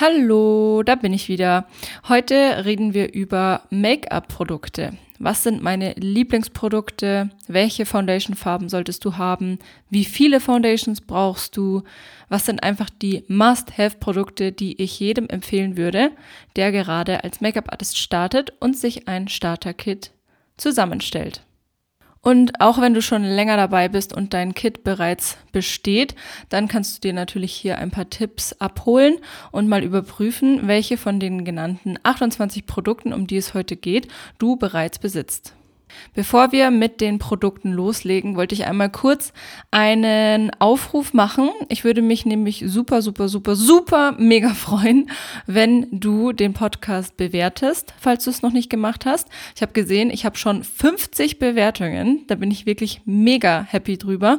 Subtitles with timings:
[0.00, 1.66] Hallo, da bin ich wieder.
[2.08, 4.96] Heute reden wir über Make-up-Produkte.
[5.18, 7.28] Was sind meine Lieblingsprodukte?
[7.48, 9.58] Welche Foundation-Farben solltest du haben?
[9.90, 11.82] Wie viele Foundations brauchst du?
[12.30, 16.12] Was sind einfach die Must-Have-Produkte, die ich jedem empfehlen würde,
[16.56, 20.12] der gerade als Make-up-Artist startet und sich ein Starter-Kit
[20.56, 21.42] zusammenstellt?
[22.22, 26.14] Und auch wenn du schon länger dabei bist und dein Kit bereits besteht,
[26.50, 29.16] dann kannst du dir natürlich hier ein paar Tipps abholen
[29.52, 34.56] und mal überprüfen, welche von den genannten 28 Produkten, um die es heute geht, du
[34.56, 35.54] bereits besitzt.
[36.14, 39.32] Bevor wir mit den Produkten loslegen, wollte ich einmal kurz
[39.70, 41.50] einen Aufruf machen.
[41.68, 45.10] Ich würde mich nämlich super, super, super, super mega freuen,
[45.46, 49.28] wenn du den Podcast bewertest, falls du es noch nicht gemacht hast.
[49.54, 52.24] Ich habe gesehen, ich habe schon 50 Bewertungen.
[52.26, 54.38] Da bin ich wirklich mega happy drüber.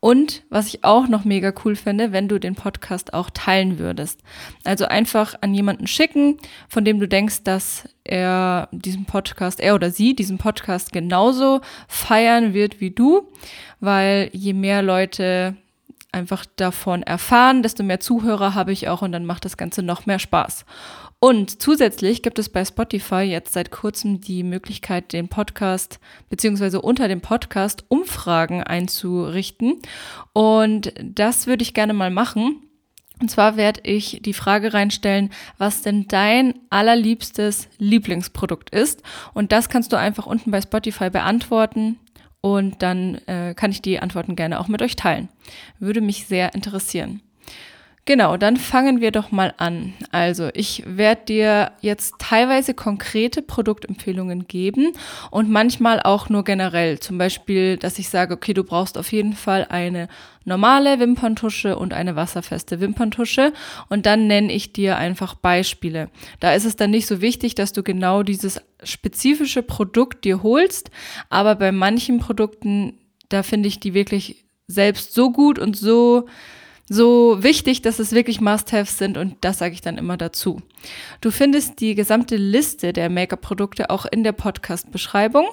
[0.00, 4.20] Und was ich auch noch mega cool finde, wenn du den Podcast auch teilen würdest.
[4.64, 9.90] Also einfach an jemanden schicken, von dem du denkst, dass er diesen Podcast, er oder
[9.90, 13.28] sie diesen Podcast genauso feiern wird wie du,
[13.80, 15.56] weil je mehr Leute
[16.12, 20.06] einfach davon erfahren, desto mehr Zuhörer habe ich auch und dann macht das Ganze noch
[20.06, 20.66] mehr Spaß.
[21.24, 27.06] Und zusätzlich gibt es bei Spotify jetzt seit kurzem die Möglichkeit, den Podcast beziehungsweise unter
[27.06, 29.80] dem Podcast Umfragen einzurichten.
[30.32, 32.56] Und das würde ich gerne mal machen.
[33.22, 39.00] Und zwar werde ich die Frage reinstellen, was denn dein allerliebstes Lieblingsprodukt ist.
[39.32, 42.00] Und das kannst du einfach unten bei Spotify beantworten.
[42.40, 45.28] Und dann äh, kann ich die Antworten gerne auch mit euch teilen.
[45.78, 47.22] Würde mich sehr interessieren.
[48.04, 49.94] Genau, dann fangen wir doch mal an.
[50.10, 54.92] Also, ich werde dir jetzt teilweise konkrete Produktempfehlungen geben
[55.30, 56.98] und manchmal auch nur generell.
[56.98, 60.08] Zum Beispiel, dass ich sage, okay, du brauchst auf jeden Fall eine
[60.44, 63.52] normale Wimperntusche und eine wasserfeste Wimperntusche
[63.88, 66.10] und dann nenne ich dir einfach Beispiele.
[66.40, 70.90] Da ist es dann nicht so wichtig, dass du genau dieses spezifische Produkt dir holst,
[71.30, 72.94] aber bei manchen Produkten,
[73.28, 76.26] da finde ich die wirklich selbst so gut und so
[76.92, 80.60] so wichtig, dass es wirklich Must-Haves sind und das sage ich dann immer dazu.
[81.20, 85.46] Du findest die gesamte Liste der Make-up-Produkte auch in der Podcast-Beschreibung.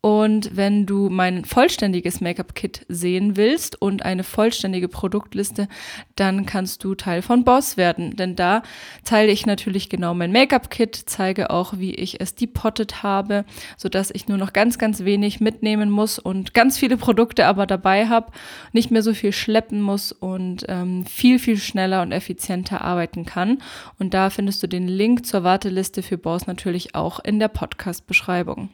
[0.00, 5.66] Und wenn du mein vollständiges Make-up-Kit sehen willst und eine vollständige Produktliste,
[6.14, 8.14] dann kannst du Teil von Boss werden.
[8.14, 8.62] Denn da
[9.02, 13.44] teile ich natürlich genau mein Make-up-Kit, zeige auch, wie ich es depottet habe,
[13.76, 18.06] sodass ich nur noch ganz, ganz wenig mitnehmen muss und ganz viele Produkte aber dabei
[18.06, 18.30] habe,
[18.72, 23.58] nicht mehr so viel schleppen muss und ähm, viel, viel schneller und effizienter arbeiten kann.
[23.98, 28.70] Und da findest du den Link zur Warteliste für Boss natürlich auch in der Podcast-Beschreibung.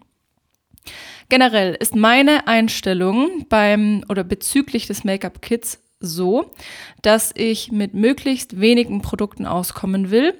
[1.29, 6.53] Generell ist meine Einstellung beim oder bezüglich des Make-up-Kits so,
[7.03, 10.35] dass ich mit möglichst wenigen Produkten auskommen will.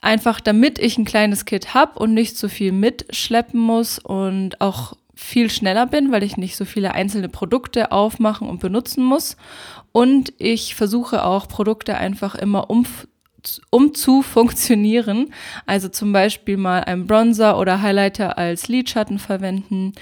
[0.00, 4.94] Einfach damit ich ein kleines Kit habe und nicht so viel mitschleppen muss und auch
[5.14, 9.36] viel schneller bin, weil ich nicht so viele einzelne Produkte aufmachen und benutzen muss.
[9.92, 12.86] Und ich versuche auch Produkte einfach immer um
[13.70, 15.32] um zu funktionieren.
[15.66, 19.92] Also zum Beispiel mal einen Bronzer oder Highlighter als Lidschatten verwenden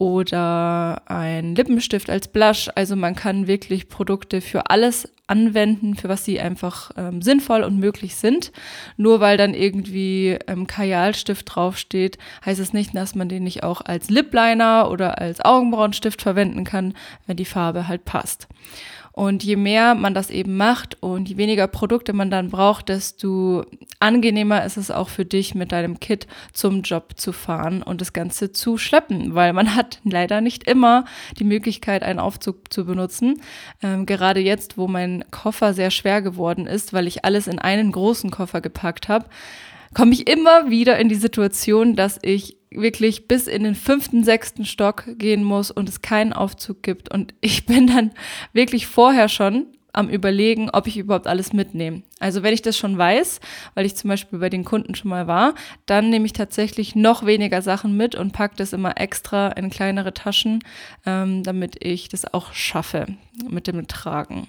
[0.00, 2.70] oder ein Lippenstift als Blush.
[2.74, 7.78] Also man kann wirklich Produkte für alles anwenden, für was sie einfach ähm, sinnvoll und
[7.78, 8.50] möglich sind.
[8.96, 12.16] Nur weil dann irgendwie ähm, Kajalstift draufsteht,
[12.46, 16.64] heißt es nicht, dass man den nicht auch als Lip Liner oder als Augenbrauenstift verwenden
[16.64, 16.94] kann,
[17.26, 18.48] wenn die Farbe halt passt.
[19.12, 23.64] Und je mehr man das eben macht und je weniger Produkte man dann braucht, desto
[23.98, 28.12] angenehmer ist es auch für dich, mit deinem Kit zum Job zu fahren und das
[28.12, 31.04] Ganze zu schleppen, weil man hat leider nicht immer
[31.38, 33.40] die Möglichkeit, einen Aufzug zu benutzen.
[33.82, 37.92] Ähm, gerade jetzt, wo mein Koffer sehr schwer geworden ist, weil ich alles in einen
[37.92, 39.26] großen Koffer gepackt habe,
[39.94, 44.64] komme ich immer wieder in die Situation, dass ich wirklich bis in den fünften, sechsten
[44.64, 47.12] Stock gehen muss und es keinen Aufzug gibt.
[47.12, 48.12] Und ich bin dann
[48.52, 52.02] wirklich vorher schon am überlegen, ob ich überhaupt alles mitnehme.
[52.20, 53.40] Also wenn ich das schon weiß,
[53.74, 55.54] weil ich zum Beispiel bei den Kunden schon mal war,
[55.86, 60.14] dann nehme ich tatsächlich noch weniger Sachen mit und packe das immer extra in kleinere
[60.14, 60.62] Taschen,
[61.06, 63.06] ähm, damit ich das auch schaffe
[63.48, 64.46] mit dem Tragen.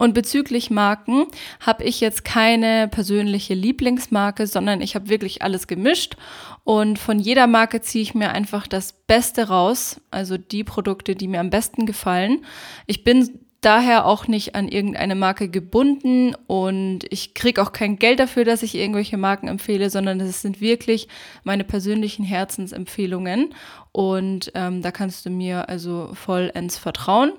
[0.00, 1.26] Und bezüglich Marken
[1.60, 6.16] habe ich jetzt keine persönliche Lieblingsmarke, sondern ich habe wirklich alles gemischt.
[6.64, 11.28] Und von jeder Marke ziehe ich mir einfach das Beste raus, also die Produkte, die
[11.28, 12.46] mir am besten gefallen.
[12.86, 18.20] Ich bin daher auch nicht an irgendeine Marke gebunden und ich kriege auch kein Geld
[18.20, 21.08] dafür, dass ich irgendwelche Marken empfehle, sondern es sind wirklich
[21.44, 23.54] meine persönlichen Herzensempfehlungen
[23.92, 27.32] und ähm, da kannst du mir also vollends vertrauen.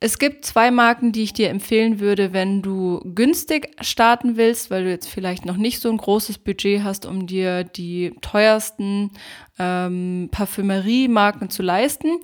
[0.00, 4.84] Es gibt zwei Marken, die ich dir empfehlen würde, wenn du günstig starten willst, weil
[4.84, 9.10] du jetzt vielleicht noch nicht so ein großes Budget hast, um dir die teuersten
[9.58, 12.18] ähm, Parfümerie-Marken zu leisten.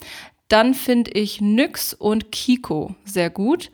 [0.49, 3.71] Dann finde ich NYX und Kiko sehr gut.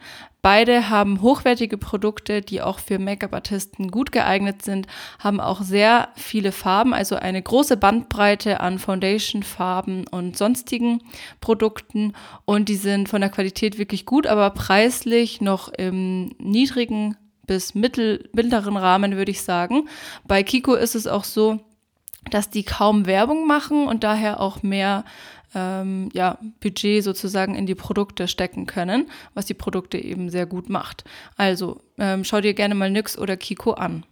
[0.47, 4.87] Beide haben hochwertige Produkte, die auch für Make-up-Artisten gut geeignet sind,
[5.19, 11.03] haben auch sehr viele Farben, also eine große Bandbreite an Foundation-Farben und sonstigen
[11.41, 12.13] Produkten.
[12.45, 17.17] Und die sind von der Qualität wirklich gut, aber preislich noch im niedrigen
[17.49, 19.89] bis mittel, mittleren Rahmen, würde ich sagen.
[20.29, 21.59] Bei Kiko ist es auch so,
[22.31, 25.05] dass die kaum Werbung machen und daher auch mehr
[25.57, 30.69] ähm, ja, Budget sozusagen in die Produkte stecken können, was die Produkte eben sehr gut
[30.69, 31.05] macht.
[31.37, 34.05] Also ähm, schau dir gerne mal Nyx oder Kiko an.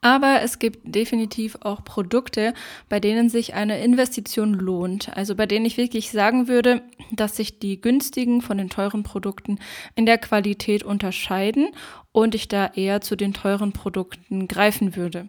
[0.00, 2.54] Aber es gibt definitiv auch Produkte,
[2.88, 5.16] bei denen sich eine Investition lohnt.
[5.16, 9.58] Also bei denen ich wirklich sagen würde, dass sich die günstigen von den teuren Produkten
[9.96, 11.70] in der Qualität unterscheiden
[12.12, 15.28] und ich da eher zu den teuren Produkten greifen würde.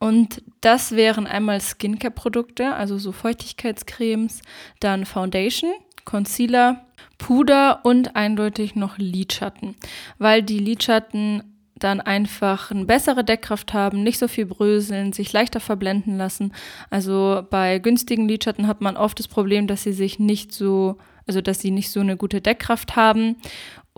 [0.00, 4.42] Und das wären einmal Skincare-Produkte, also so Feuchtigkeitscremes,
[4.80, 5.70] dann Foundation,
[6.04, 6.86] Concealer,
[7.18, 9.76] Puder und eindeutig noch Lidschatten,
[10.18, 15.60] weil die Lidschatten dann einfach eine bessere Deckkraft haben, nicht so viel bröseln, sich leichter
[15.60, 16.52] verblenden lassen.
[16.90, 21.40] Also bei günstigen Lidschatten hat man oft das Problem, dass sie sich nicht so, also
[21.40, 23.36] dass sie nicht so eine gute Deckkraft haben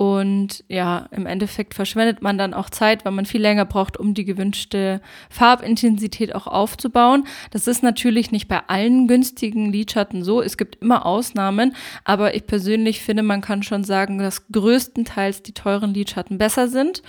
[0.00, 4.14] und ja, im Endeffekt verschwendet man dann auch Zeit, weil man viel länger braucht, um
[4.14, 7.26] die gewünschte Farbintensität auch aufzubauen.
[7.50, 10.40] Das ist natürlich nicht bei allen günstigen Lidschatten so.
[10.40, 15.52] Es gibt immer Ausnahmen, aber ich persönlich finde, man kann schon sagen, dass größtenteils die
[15.52, 17.02] teuren Lidschatten besser sind.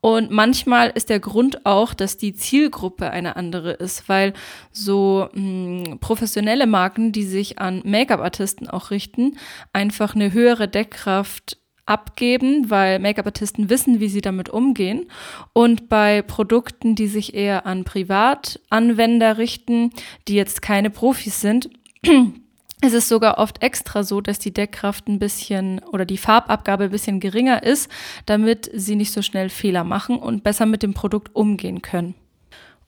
[0.00, 4.34] Und manchmal ist der Grund auch, dass die Zielgruppe eine andere ist, weil
[4.70, 9.36] so mh, hm, professionelle Marken, die sich an Make-up-Artisten auch richten,
[9.72, 15.06] einfach eine höhere Deckkraft abgeben, weil Make-up-Artisten wissen, wie sie damit umgehen.
[15.52, 19.90] Und bei Produkten, die sich eher an Privatanwender richten,
[20.28, 21.70] die jetzt keine Profis sind,
[22.82, 26.90] ist es sogar oft extra so, dass die Deckkraft ein bisschen oder die Farbabgabe ein
[26.90, 27.90] bisschen geringer ist,
[28.26, 32.14] damit sie nicht so schnell Fehler machen und besser mit dem Produkt umgehen können.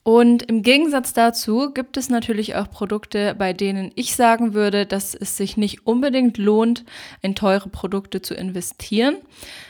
[0.03, 5.13] Und im Gegensatz dazu gibt es natürlich auch Produkte, bei denen ich sagen würde, dass
[5.13, 6.85] es sich nicht unbedingt lohnt,
[7.21, 9.17] in teure Produkte zu investieren.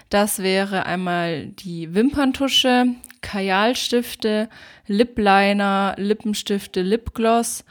[0.10, 2.88] Das wäre einmal die Wimperntusche,
[3.22, 4.50] Kajalstifte,
[4.88, 7.66] Lipliner, Lippenstifte, Lipgloss.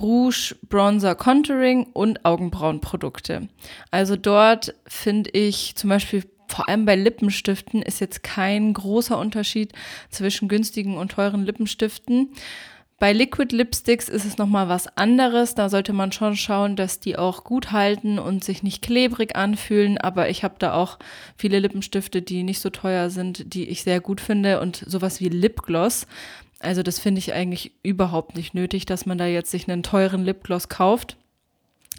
[0.00, 3.48] Rouge, Bronzer, Contouring und Augenbrauenprodukte.
[3.90, 9.72] Also dort finde ich zum Beispiel vor allem bei Lippenstiften ist jetzt kein großer Unterschied
[10.10, 12.30] zwischen günstigen und teuren Lippenstiften.
[12.98, 15.54] Bei Liquid Lipsticks ist es nochmal was anderes.
[15.54, 19.96] Da sollte man schon schauen, dass die auch gut halten und sich nicht klebrig anfühlen.
[19.96, 20.98] Aber ich habe da auch
[21.34, 24.60] viele Lippenstifte, die nicht so teuer sind, die ich sehr gut finde.
[24.60, 26.06] Und sowas wie Lipgloss.
[26.58, 30.24] Also das finde ich eigentlich überhaupt nicht nötig, dass man da jetzt sich einen teuren
[30.24, 31.16] Lipgloss kauft.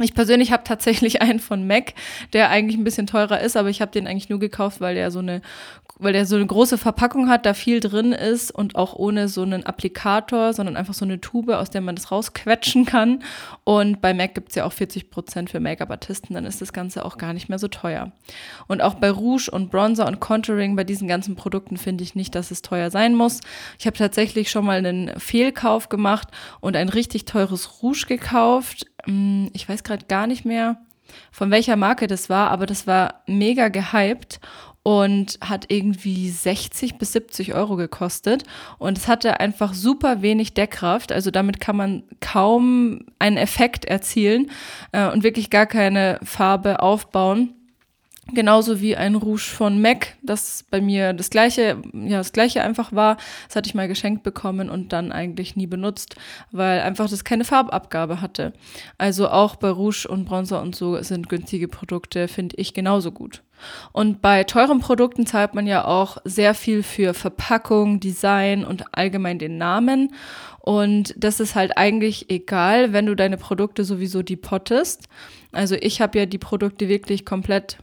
[0.03, 1.93] Ich persönlich habe tatsächlich einen von MAC,
[2.33, 5.11] der eigentlich ein bisschen teurer ist, aber ich habe den eigentlich nur gekauft, weil der
[5.11, 5.41] so eine
[6.01, 9.41] weil der so eine große Verpackung hat, da viel drin ist und auch ohne so
[9.41, 13.23] einen Applikator, sondern einfach so eine Tube, aus der man das rausquetschen kann.
[13.63, 17.05] Und bei MAC gibt es ja auch 40 Prozent für Make-up-Artisten, dann ist das Ganze
[17.05, 18.11] auch gar nicht mehr so teuer.
[18.67, 22.35] Und auch bei Rouge und Bronzer und Contouring, bei diesen ganzen Produkten finde ich nicht,
[22.35, 23.39] dass es teuer sein muss.
[23.79, 26.27] Ich habe tatsächlich schon mal einen Fehlkauf gemacht
[26.59, 30.77] und ein richtig teures Rouge gekauft hm, ich weiß gerade gar nicht mehr,
[31.31, 34.39] von welcher Marke das war, aber das war mega gehypt
[34.83, 38.43] und hat irgendwie 60 bis 70 Euro gekostet.
[38.79, 41.11] Und es hatte einfach super wenig Deckkraft.
[41.11, 44.49] Also damit kann man kaum einen Effekt erzielen
[44.91, 47.53] äh, und wirklich gar keine Farbe aufbauen.
[48.33, 52.93] Genauso wie ein Rouge von MAC, das bei mir das gleiche, ja, das gleiche einfach
[52.93, 53.17] war.
[53.47, 56.15] Das hatte ich mal geschenkt bekommen und dann eigentlich nie benutzt,
[56.51, 58.53] weil einfach das keine Farbabgabe hatte.
[58.97, 63.41] Also auch bei Rouge und Bronzer und so sind günstige Produkte, finde ich genauso gut.
[63.91, 69.39] Und bei teuren Produkten zahlt man ja auch sehr viel für Verpackung, Design und allgemein
[69.39, 70.13] den Namen.
[70.59, 75.07] Und das ist halt eigentlich egal, wenn du deine Produkte sowieso depottest.
[75.51, 77.77] Also ich habe ja die Produkte wirklich komplett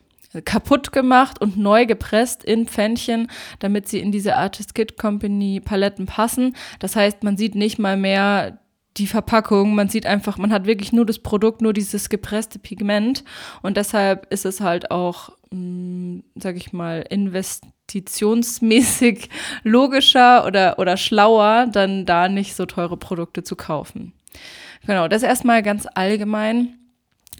[0.44, 3.28] kaputt gemacht und neu gepresst in Pfännchen,
[3.60, 6.54] damit sie in diese Artist Kit Company Paletten passen.
[6.78, 8.58] Das heißt, man sieht nicht mal mehr
[8.98, 13.24] die Verpackung, man sieht einfach, man hat wirklich nur das Produkt, nur dieses gepresste Pigment
[13.62, 19.28] und deshalb ist es halt auch, mm, sag ich mal, investitionsmäßig
[19.62, 24.12] logischer oder, oder schlauer, dann da nicht so teure Produkte zu kaufen.
[24.86, 26.74] Genau, das erstmal ganz allgemein.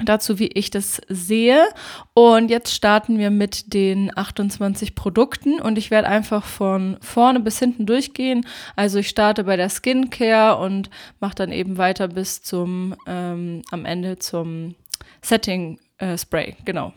[0.04, 1.66] dazu, wie ich das sehe.
[2.14, 7.58] Und jetzt starten wir mit den 28 Produkten und ich werde einfach von vorne bis
[7.58, 8.46] hinten durchgehen.
[8.76, 10.88] Also ich starte bei der Skincare und
[11.18, 14.76] mache dann eben weiter bis zum ähm, am Ende zum
[15.20, 16.92] Setting äh, Spray, genau.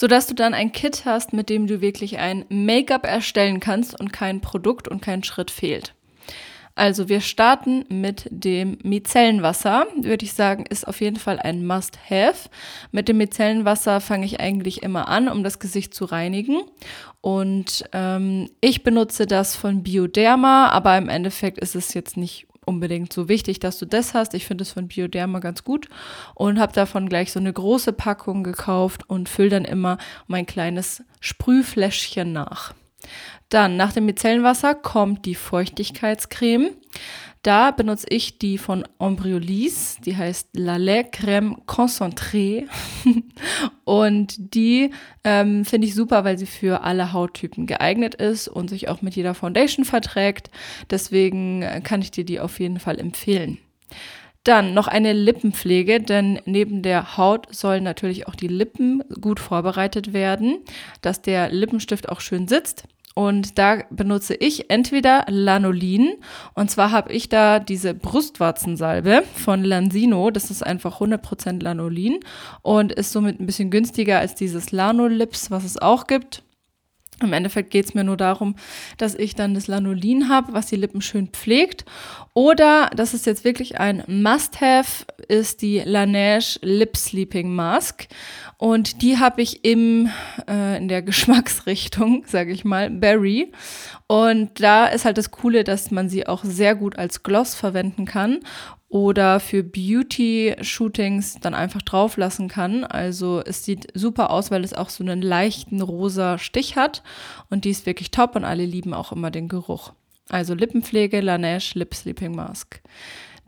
[0.00, 4.14] Sodass du dann ein Kit hast, mit dem du wirklich ein Make-up erstellen kannst und
[4.14, 5.94] kein Produkt und kein Schritt fehlt.
[6.74, 12.48] Also wir starten mit dem Micellenwasser, würde ich sagen, ist auf jeden Fall ein Must-Have.
[12.92, 16.62] Mit dem Micellenwasser fange ich eigentlich immer an, um das Gesicht zu reinigen.
[17.20, 23.12] Und ähm, ich benutze das von Bioderma, aber im Endeffekt ist es jetzt nicht unbedingt
[23.12, 24.34] so wichtig, dass du das hast.
[24.34, 25.88] Ich finde es von Bioderma ganz gut
[26.34, 31.02] und habe davon gleich so eine große Packung gekauft und fülle dann immer mein kleines
[31.20, 32.74] Sprühfläschchen nach.
[33.48, 36.70] Dann nach dem Micellenwasser kommt die Feuchtigkeitscreme.
[37.42, 42.66] Da benutze ich die von Embryolisse, die heißt La Lait Crème Concentrée.
[43.84, 44.90] und die
[45.24, 49.16] ähm, finde ich super, weil sie für alle Hauttypen geeignet ist und sich auch mit
[49.16, 50.50] jeder Foundation verträgt.
[50.90, 53.56] Deswegen äh, kann ich dir die auf jeden Fall empfehlen.
[54.44, 60.12] Dann noch eine Lippenpflege, denn neben der Haut sollen natürlich auch die Lippen gut vorbereitet
[60.12, 60.58] werden,
[61.00, 62.84] dass der Lippenstift auch schön sitzt.
[63.20, 66.14] Und da benutze ich entweder Lanolin.
[66.54, 70.30] Und zwar habe ich da diese Brustwarzensalbe von Lansino.
[70.30, 72.20] Das ist einfach 100% Lanolin
[72.62, 76.42] und ist somit ein bisschen günstiger als dieses Lanolips, was es auch gibt.
[77.22, 78.56] Im Endeffekt geht es mir nur darum,
[78.96, 81.84] dass ich dann das Lanolin habe, was die Lippen schön pflegt.
[82.32, 88.06] Oder, das ist jetzt wirklich ein Must-Have, ist die Laneige Lip Sleeping Mask.
[88.56, 90.10] Und die habe ich im,
[90.48, 93.52] äh, in der Geschmacksrichtung, sage ich mal, Berry.
[94.06, 98.06] Und da ist halt das Coole, dass man sie auch sehr gut als Gloss verwenden
[98.06, 98.40] kann
[98.90, 102.84] oder für Beauty-Shootings dann einfach drauf lassen kann.
[102.84, 107.02] Also es sieht super aus, weil es auch so einen leichten rosa Stich hat
[107.48, 109.92] und die ist wirklich top und alle lieben auch immer den Geruch.
[110.28, 112.80] Also Lippenpflege, Laneige Lip Sleeping Mask.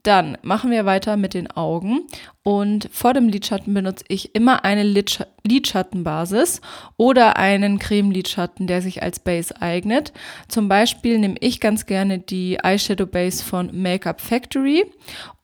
[0.03, 2.01] Dann machen wir weiter mit den Augen
[2.43, 6.61] und vor dem Lidschatten benutze ich immer eine Lidsch Lidschattenbasis
[6.97, 10.13] oder einen Creme-Lidschatten, der sich als Base eignet.
[10.49, 14.85] Zum Beispiel nehme ich ganz gerne die Eyeshadow Base von Makeup Factory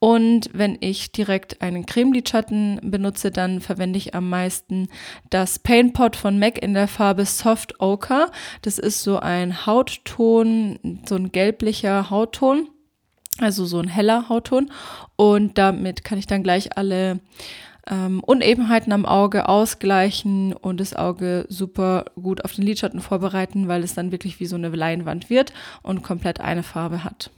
[0.01, 4.89] und wenn ich direkt einen Creme-Lidschatten benutze, dann verwende ich am meisten
[5.31, 8.31] das Paint Pot von MAC in der Farbe Soft Ochre.
[8.63, 12.69] Das ist so ein Hautton, so ein gelblicher Hautton
[13.41, 14.71] also so ein heller Hautton.
[15.17, 17.21] Und damit kann ich dann gleich alle
[17.89, 23.83] ähm, Unebenheiten am Auge ausgleichen und das Auge super gut auf den Lidschatten vorbereiten, weil
[23.83, 25.53] es dann wirklich wie so eine Leinwand wird
[25.83, 27.31] und komplett eine Farbe hat.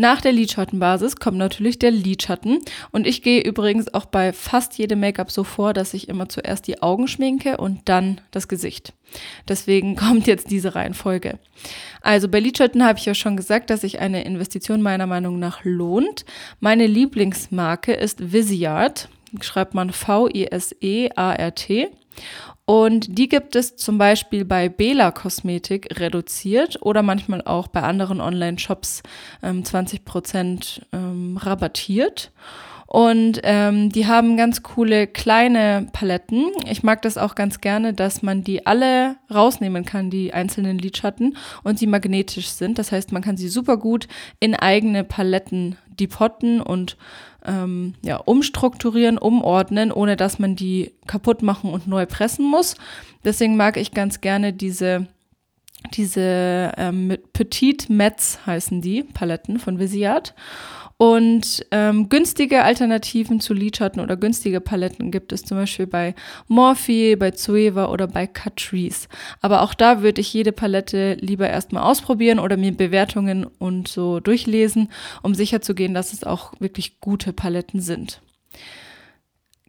[0.00, 2.60] Nach der Lidschattenbasis kommt natürlich der Lidschatten
[2.92, 6.68] und ich gehe übrigens auch bei fast jedem Make-up so vor, dass ich immer zuerst
[6.68, 8.92] die Augen schminke und dann das Gesicht.
[9.48, 11.40] Deswegen kommt jetzt diese Reihenfolge.
[12.00, 15.64] Also bei Lidschatten habe ich ja schon gesagt, dass sich eine Investition meiner Meinung nach
[15.64, 16.24] lohnt.
[16.60, 19.08] Meine Lieblingsmarke ist Visiart.
[19.40, 21.88] Schreibt man V-I-S-E-A-R-T.
[22.64, 28.20] Und die gibt es zum Beispiel bei Bela Kosmetik reduziert oder manchmal auch bei anderen
[28.20, 29.02] Online-Shops
[29.42, 32.30] ähm, 20% ähm, rabattiert.
[32.86, 36.46] Und ähm, die haben ganz coole kleine Paletten.
[36.70, 41.36] Ich mag das auch ganz gerne, dass man die alle rausnehmen kann, die einzelnen Lidschatten,
[41.64, 42.78] und sie magnetisch sind.
[42.78, 44.08] Das heißt, man kann sie super gut
[44.40, 46.96] in eigene Paletten depotten und
[47.44, 52.76] ähm, ja, umstrukturieren, umordnen, ohne dass man die kaputt machen und neu pressen muss.
[53.24, 55.06] Deswegen mag ich ganz gerne diese
[55.94, 60.34] diese ähm, Petit Metz heißen die Paletten von Visiat.
[61.00, 66.16] Und ähm, günstige Alternativen zu Lidschatten oder günstige Paletten gibt es zum Beispiel bei
[66.48, 69.06] Morphe, bei Zoeva oder bei Catrice.
[69.40, 74.18] Aber auch da würde ich jede Palette lieber erstmal ausprobieren oder mir Bewertungen und so
[74.18, 74.90] durchlesen,
[75.22, 78.20] um sicherzugehen, dass es auch wirklich gute Paletten sind.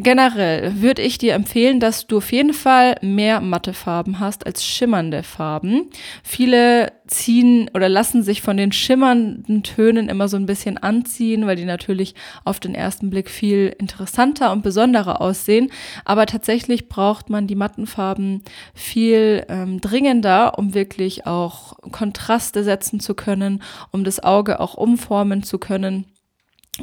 [0.01, 4.63] Generell würde ich dir empfehlen, dass du auf jeden Fall mehr matte Farben hast als
[4.63, 5.89] schimmernde Farben.
[6.24, 11.58] Viele ziehen oder lassen sich von den schimmernden Tönen immer so ein bisschen anziehen, weil
[11.58, 12.15] die natürlich
[12.46, 15.70] auf den ersten Blick viel interessanter und besonderer aussehen.
[16.06, 23.01] Aber tatsächlich braucht man die matten Farben viel ähm, dringender, um wirklich auch Kontraste setzen
[23.01, 26.06] zu können, um das Auge auch umformen zu können.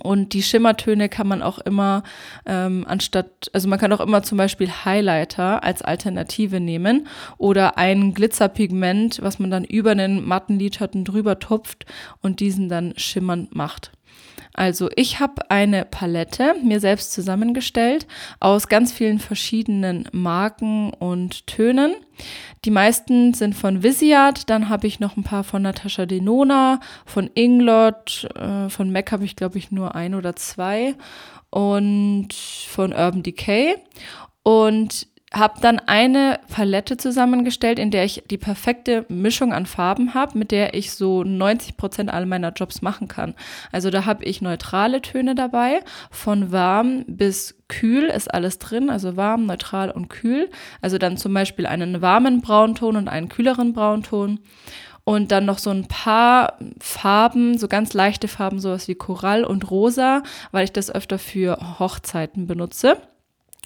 [0.02, 2.02] Und die Schimmertöne kann man auch immer
[2.44, 7.06] ähm, anstatt, also man kann auch immer zum Beispiel Highlighter als Alternative nehmen
[7.38, 11.86] oder ein Glitzerpigment, was man dann über den matten Lidschatten drüber tupft
[12.20, 13.92] und diesen dann schimmernd macht.
[14.52, 18.06] Also ich habe eine Palette mir selbst zusammengestellt
[18.40, 21.94] aus ganz vielen verschiedenen Marken und Tönen.
[22.64, 27.30] Die meisten sind von Visiat, dann habe ich noch ein paar von Natascha Denona, von
[27.34, 30.94] Inglot, äh, von MAC habe ich glaube ich nur ein oder zwei
[31.50, 33.76] und von Urban Decay.
[34.42, 40.38] Und habe dann eine Palette zusammengestellt, in der ich die perfekte Mischung an Farben habe,
[40.38, 43.34] mit der ich so 90 Prozent all meiner Jobs machen kann.
[43.72, 49.16] Also da habe ich neutrale Töne dabei, von warm bis kühl ist alles drin, also
[49.16, 50.48] warm, neutral und kühl.
[50.80, 54.40] Also dann zum Beispiel einen warmen Braunton und einen kühleren Braunton.
[55.04, 59.70] Und dann noch so ein paar Farben, so ganz leichte Farben, sowas wie Korall und
[59.70, 62.96] Rosa, weil ich das öfter für Hochzeiten benutze.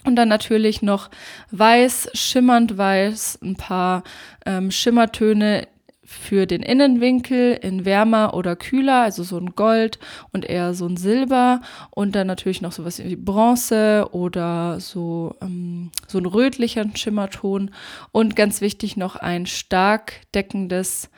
[0.04, 1.10] Und dann natürlich noch
[1.50, 4.02] weiß, schimmernd weiß, ein paar
[4.46, 5.68] ähm, Schimmertöne
[6.10, 10.00] für den Innenwinkel in wärmer oder kühler, also so ein Gold
[10.32, 11.60] und eher so ein Silber.
[11.90, 17.70] Und dann natürlich noch sowas wie Bronze oder so, ähm, so ein rötlicher Schimmerton.
[18.10, 21.10] Und ganz wichtig noch ein stark deckendes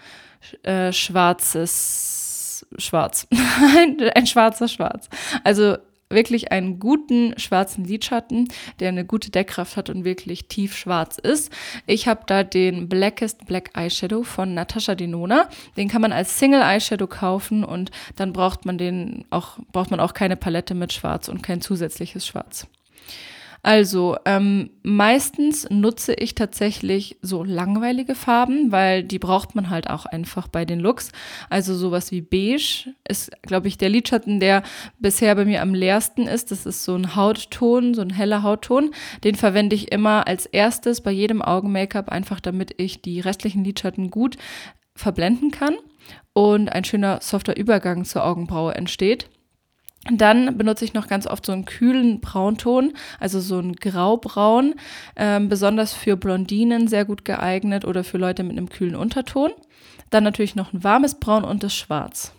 [0.62, 3.27] äh, schwarzes Schwarz.
[3.79, 5.09] ein, ein schwarzer Schwarz.
[5.43, 5.79] Also
[6.12, 8.49] wirklich einen guten schwarzen Lidschatten,
[8.81, 11.52] der eine gute Deckkraft hat und wirklich tief schwarz ist.
[11.87, 15.49] Ich habe da den Blackest Black Eyeshadow von Natasha Denona.
[15.76, 20.00] Den kann man als Single Eyeshadow kaufen und dann braucht man den auch, braucht man
[20.00, 22.66] auch keine Palette mit Schwarz und kein zusätzliches Schwarz.
[23.64, 30.04] Also ähm, meistens nutze ich tatsächlich so langweilige Farben, weil die braucht man halt auch
[30.04, 31.12] einfach bei den Looks.
[31.49, 34.64] Also sowas wie beige ist, glaube ich, der Lidschatten, der
[34.99, 36.50] bisher bei mir am leersten ist.
[36.50, 38.90] Das ist so ein Hautton, so ein heller Hautton.
[39.23, 44.11] Den verwende ich immer als erstes bei jedem Augen-Make-up, einfach damit ich die restlichen Lidschatten
[44.11, 44.38] gut
[44.97, 45.76] verblenden kann
[46.33, 49.28] und ein schöner softer Übergang zur Augenbraue entsteht.
[50.11, 54.75] Dann benutze ich noch ganz oft so einen kühlen Braunton, also so ein Graubraun,
[55.14, 59.52] ähm, besonders für Blondinen sehr gut geeignet oder für Leute mit einem kühlen Unterton.
[60.10, 62.32] Dann natürlich noch ein warmes Braun und das Schwarz.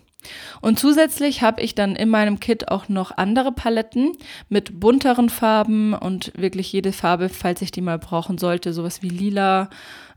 [0.60, 4.12] Und zusätzlich habe ich dann in meinem Kit auch noch andere Paletten
[4.48, 9.08] mit bunteren Farben und wirklich jede Farbe, falls ich die mal brauchen sollte, sowas wie
[9.08, 9.68] lila,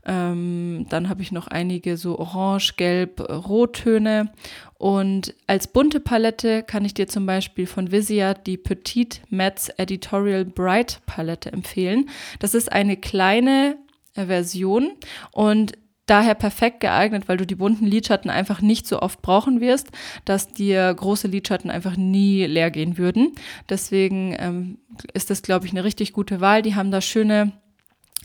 [0.08, 4.32] ähm, dann habe ich noch einige so Orange, Gelb, Rottöne.
[4.78, 10.44] Und als bunte Palette kann ich dir zum Beispiel von Visiat die Petite Mats Editorial
[10.44, 12.08] Bright Palette empfehlen.
[12.38, 13.76] Das ist eine kleine
[14.14, 14.92] Version
[15.32, 15.72] und
[16.10, 19.88] daher perfekt geeignet, weil du die bunten Lidschatten einfach nicht so oft brauchen wirst,
[20.24, 23.32] dass dir große Lidschatten einfach nie leer gehen würden.
[23.68, 24.78] Deswegen ähm,
[25.12, 26.62] ist das, glaube ich, eine richtig gute Wahl.
[26.62, 27.52] Die haben da schöne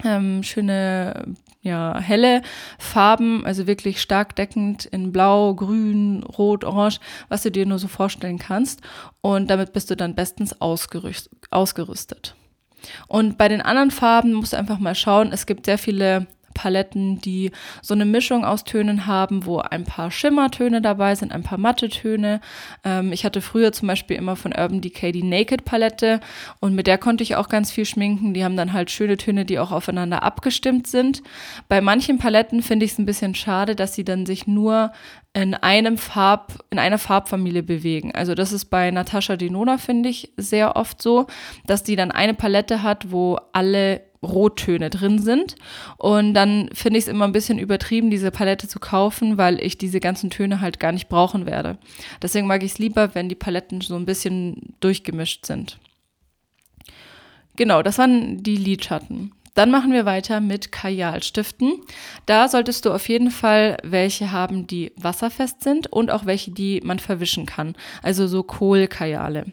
[0.03, 2.41] ähm, schöne ja, helle
[2.77, 7.87] Farben, also wirklich stark deckend in Blau, Grün, Rot, Orange, was du dir nur so
[7.87, 8.81] vorstellen kannst.
[9.21, 12.35] Und damit bist du dann bestens ausgerüstet.
[13.07, 15.31] Und bei den anderen Farben musst du einfach mal schauen.
[15.31, 20.11] Es gibt sehr viele Paletten, die so eine Mischung aus Tönen haben, wo ein paar
[20.11, 22.41] Schimmertöne dabei sind, ein paar matte Töne.
[22.83, 26.19] Ähm, ich hatte früher zum Beispiel immer von Urban Decay die Naked Palette
[26.59, 28.33] und mit der konnte ich auch ganz viel schminken.
[28.33, 31.23] Die haben dann halt schöne Töne, die auch aufeinander abgestimmt sind.
[31.67, 34.91] Bei manchen Paletten finde ich es ein bisschen schade, dass sie dann sich nur
[35.33, 38.13] in einem Farb, in einer Farbfamilie bewegen.
[38.13, 41.25] Also das ist bei Natascha Denona, finde ich, sehr oft so,
[41.65, 45.55] dass die dann eine Palette hat, wo alle Rottöne drin sind.
[45.97, 49.77] Und dann finde ich es immer ein bisschen übertrieben, diese Palette zu kaufen, weil ich
[49.77, 51.77] diese ganzen Töne halt gar nicht brauchen werde.
[52.21, 55.77] Deswegen mag ich es lieber, wenn die Paletten so ein bisschen durchgemischt sind.
[57.55, 59.31] Genau, das waren die Lidschatten.
[59.53, 61.81] Dann machen wir weiter mit Kajalstiften.
[62.25, 66.81] Da solltest du auf jeden Fall welche haben, die wasserfest sind und auch welche, die
[66.83, 67.75] man verwischen kann.
[68.01, 69.45] Also so Kohlkajale.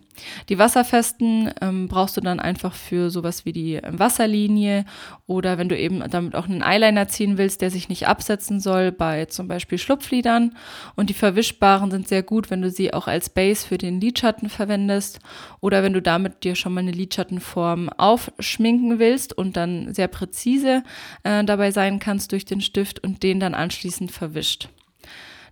[0.48, 4.84] Die wasserfesten ähm, brauchst du dann einfach für sowas wie die ähm, Wasserlinie
[5.26, 8.92] oder wenn du eben damit auch einen Eyeliner ziehen willst, der sich nicht absetzen soll,
[8.92, 10.56] bei zum Beispiel Schlupflidern.
[10.96, 14.48] Und die verwischbaren sind sehr gut, wenn du sie auch als Base für den Lidschatten
[14.48, 15.20] verwendest
[15.60, 20.82] oder wenn du damit dir schon mal eine Lidschattenform aufschminken willst und dann sehr präzise
[21.22, 24.68] äh, dabei sein kannst durch den Stift und den dann anschließend verwischt.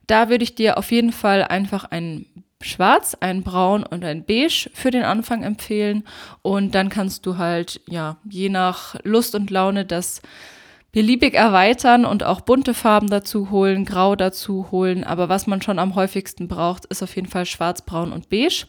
[0.07, 2.27] Da würde ich dir auf jeden Fall einfach einen
[2.61, 6.05] Schwarz, ein Braun und ein Beige für den Anfang empfehlen.
[6.43, 10.23] Und dann kannst du halt, ja, je nach Lust und Laune das
[10.91, 15.05] beliebig erweitern und auch bunte Farben dazu holen, grau dazu holen.
[15.05, 18.67] Aber was man schon am häufigsten braucht, ist auf jeden Fall schwarz, braun und beige.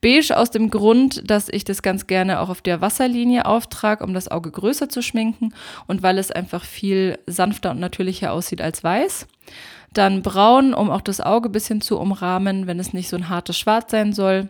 [0.00, 4.14] Beige aus dem Grund, dass ich das ganz gerne auch auf der Wasserlinie auftrage, um
[4.14, 5.54] das Auge größer zu schminken
[5.86, 9.26] und weil es einfach viel sanfter und natürlicher aussieht als weiß.
[9.92, 13.28] Dann braun, um auch das Auge ein bisschen zu umrahmen, wenn es nicht so ein
[13.28, 14.48] hartes Schwarz sein soll.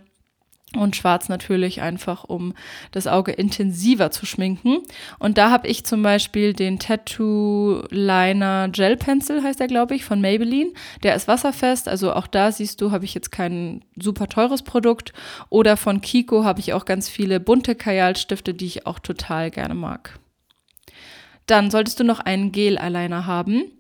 [0.77, 2.53] Und schwarz natürlich einfach, um
[2.91, 4.81] das Auge intensiver zu schminken.
[5.19, 10.05] Und da habe ich zum Beispiel den Tattoo Liner Gel Pencil, heißt der, glaube ich,
[10.05, 10.73] von Maybelline.
[11.03, 15.15] Der ist wasserfest, also auch da siehst du, habe ich jetzt kein super teures Produkt.
[15.49, 19.75] Oder von Kiko habe ich auch ganz viele bunte Kajalstifte, die ich auch total gerne
[19.75, 20.19] mag.
[21.47, 23.73] Dann solltest du noch einen Gel-Eyeliner haben.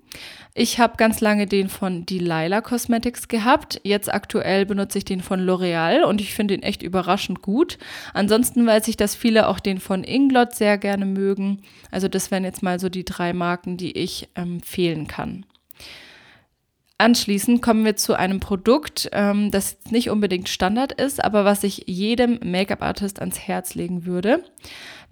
[0.54, 3.80] Ich habe ganz lange den von Delilah Cosmetics gehabt.
[3.84, 7.78] Jetzt aktuell benutze ich den von L'Oreal und ich finde ihn echt überraschend gut.
[8.14, 11.62] Ansonsten weiß ich, dass viele auch den von Inglot sehr gerne mögen.
[11.90, 15.46] Also das wären jetzt mal so die drei Marken, die ich empfehlen kann.
[17.00, 21.84] Anschließend kommen wir zu einem Produkt, ähm, das nicht unbedingt Standard ist, aber was ich
[21.86, 24.42] jedem Make-up-Artist ans Herz legen würde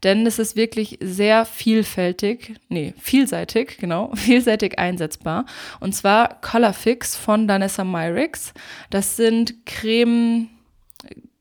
[0.02, 5.46] denn es ist wirklich sehr vielfältig, nee, vielseitig, genau, vielseitig einsetzbar.
[5.80, 8.52] Und zwar Colorfix von Danessa Myrix.
[8.90, 10.48] Das sind Creme,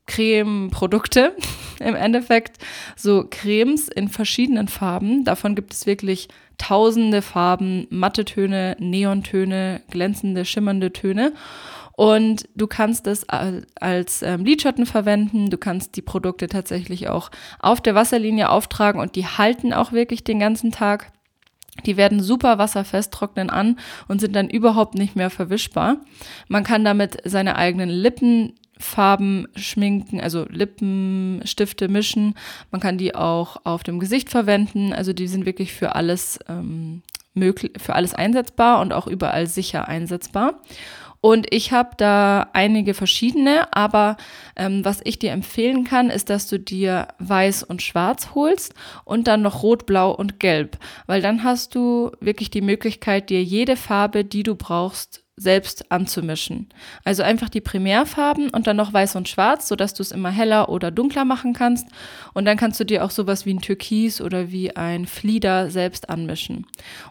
[0.07, 1.35] Creme-Produkte,
[1.79, 2.57] im Endeffekt
[2.95, 5.23] so Cremes in verschiedenen Farben.
[5.25, 11.33] Davon gibt es wirklich tausende Farben, matte Töne, Neontöne, glänzende, schimmernde Töne.
[11.95, 15.49] Und du kannst es als ähm, Lidschatten verwenden.
[15.49, 20.23] Du kannst die Produkte tatsächlich auch auf der Wasserlinie auftragen und die halten auch wirklich
[20.23, 21.13] den ganzen Tag.
[21.85, 25.97] Die werden super wasserfest, trocknen an und sind dann überhaupt nicht mehr verwischbar.
[26.47, 32.35] Man kann damit seine eigenen Lippenfarben schminken, also Lippenstifte mischen.
[32.71, 34.93] Man kann die auch auf dem Gesicht verwenden.
[34.93, 37.03] Also die sind wirklich für alles ähm,
[37.33, 40.59] möglich, für alles einsetzbar und auch überall sicher einsetzbar.
[41.25, 44.15] Und ich habe da einige verschiedene, aber
[44.55, 49.25] ähm, was ich dir empfehlen kann, ist, dass du dir weiß und schwarz holst und
[49.25, 53.75] dann noch rot, blau und gelb, weil dann hast du wirklich die Möglichkeit, dir jede
[53.75, 56.69] Farbe, die du brauchst, selbst anzumischen.
[57.03, 60.69] Also einfach die Primärfarben und dann noch weiß und schwarz, sodass du es immer heller
[60.69, 61.87] oder dunkler machen kannst.
[62.33, 66.09] Und dann kannst du dir auch sowas wie ein Türkis oder wie ein Flieder selbst
[66.09, 66.65] anmischen.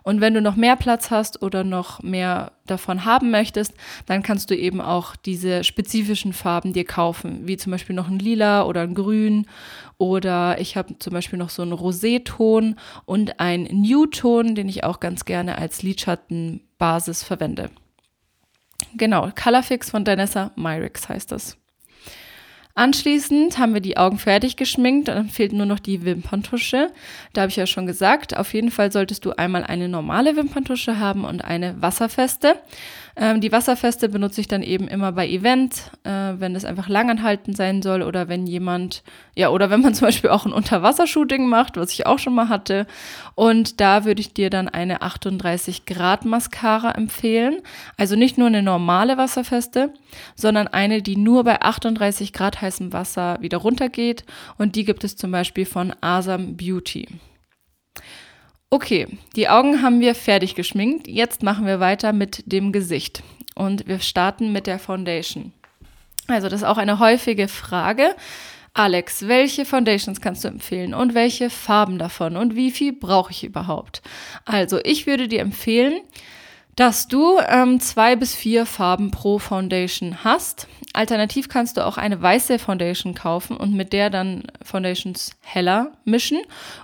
[0.04, 3.74] Und wenn du noch mehr Platz hast oder noch mehr davon haben möchtest,
[4.06, 8.18] dann kannst du eben auch diese spezifischen Farben dir kaufen, wie zum Beispiel noch ein
[8.18, 9.46] Lila oder ein Grün
[9.98, 14.98] oder ich habe zum Beispiel noch so einen Roseton und einen Nude-Ton, den ich auch
[14.98, 17.68] ganz gerne als Lidschattenbasis verwende.
[18.96, 21.56] Genau, Colorfix von Danessa Myrix heißt das.
[22.76, 26.90] Anschließend haben wir die Augen fertig geschminkt, dann fehlt nur noch die Wimperntusche.
[27.32, 30.98] Da habe ich ja schon gesagt, auf jeden Fall solltest du einmal eine normale Wimperntusche
[30.98, 32.56] haben und eine wasserfeste.
[33.16, 37.57] Ähm, die wasserfeste benutze ich dann eben immer bei Events, äh, wenn es einfach langanhaltend
[37.57, 39.05] sein soll oder wenn jemand,
[39.37, 42.48] ja, oder wenn man zum Beispiel auch ein Unterwassershooting macht, was ich auch schon mal
[42.48, 42.87] hatte.
[43.37, 47.61] Und da würde ich dir dann eine 38 Grad Mascara empfehlen.
[47.96, 49.92] Also nicht nur eine normale wasserfeste,
[50.35, 54.24] sondern eine, die nur bei 38 Grad heißem Wasser wieder runtergeht.
[54.59, 57.09] Und die gibt es zum Beispiel von Asam Beauty.
[58.74, 59.06] Okay,
[59.37, 61.06] die Augen haben wir fertig geschminkt.
[61.06, 63.22] Jetzt machen wir weiter mit dem Gesicht.
[63.54, 65.52] Und wir starten mit der Foundation.
[66.26, 68.16] Also das ist auch eine häufige Frage.
[68.72, 73.44] Alex, welche Foundations kannst du empfehlen und welche Farben davon und wie viel brauche ich
[73.44, 74.02] überhaupt?
[74.44, 76.00] Also ich würde dir empfehlen,
[76.74, 80.66] dass du ähm, zwei bis vier Farben pro Foundation hast.
[80.94, 86.38] Alternativ kannst du auch eine weiße Foundation kaufen und mit der dann Foundations heller mischen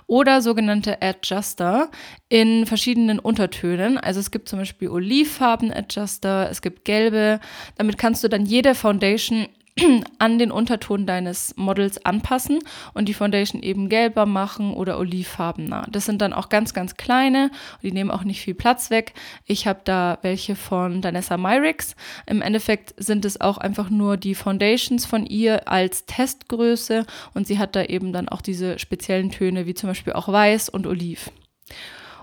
[0.05, 1.89] oder sogenannte Adjuster
[2.27, 3.97] in verschiedenen Untertönen.
[3.97, 7.39] Also es gibt zum Beispiel Olivfarben Adjuster, es gibt gelbe.
[7.77, 9.47] Damit kannst du dann jede Foundation
[10.19, 12.59] an den Unterton deines Models anpassen
[12.93, 15.87] und die Foundation eben gelber machen oder olivfarbener.
[15.91, 19.13] Das sind dann auch ganz, ganz kleine, die nehmen auch nicht viel Platz weg.
[19.45, 21.95] Ich habe da welche von Danessa Myrix.
[22.25, 27.57] Im Endeffekt sind es auch einfach nur die Foundations von ihr als Testgröße und sie
[27.57, 31.31] hat da eben dann auch diese speziellen Töne wie zum Beispiel auch weiß und oliv.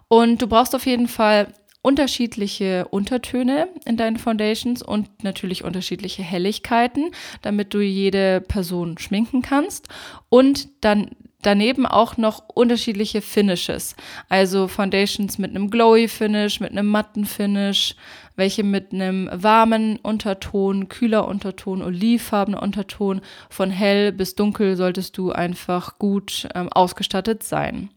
[0.08, 7.12] Und du brauchst auf jeden Fall unterschiedliche Untertöne in deinen Foundations und natürlich unterschiedliche Helligkeiten,
[7.42, 9.88] damit du jede Person schminken kannst.
[10.28, 11.10] Und dann
[11.42, 13.94] daneben auch noch unterschiedliche Finishes.
[14.28, 17.94] Also Foundations mit einem glowy Finish, mit einem matten Finish,
[18.36, 25.32] welche mit einem warmen Unterton, kühler Unterton, olivfarbenen Unterton, von hell bis dunkel solltest du
[25.32, 27.90] einfach gut ähm, ausgestattet sein.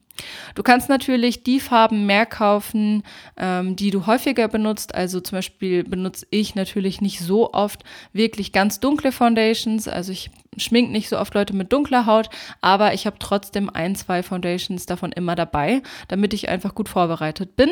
[0.55, 3.03] Du kannst natürlich die Farben mehr kaufen,
[3.37, 4.95] ähm, die du häufiger benutzt.
[4.95, 9.87] Also zum Beispiel benutze ich natürlich nicht so oft wirklich ganz dunkle Foundations.
[9.87, 12.29] Also ich schmink nicht so oft Leute mit dunkler Haut,
[12.61, 17.55] aber ich habe trotzdem ein, zwei Foundations davon immer dabei, damit ich einfach gut vorbereitet
[17.55, 17.69] bin.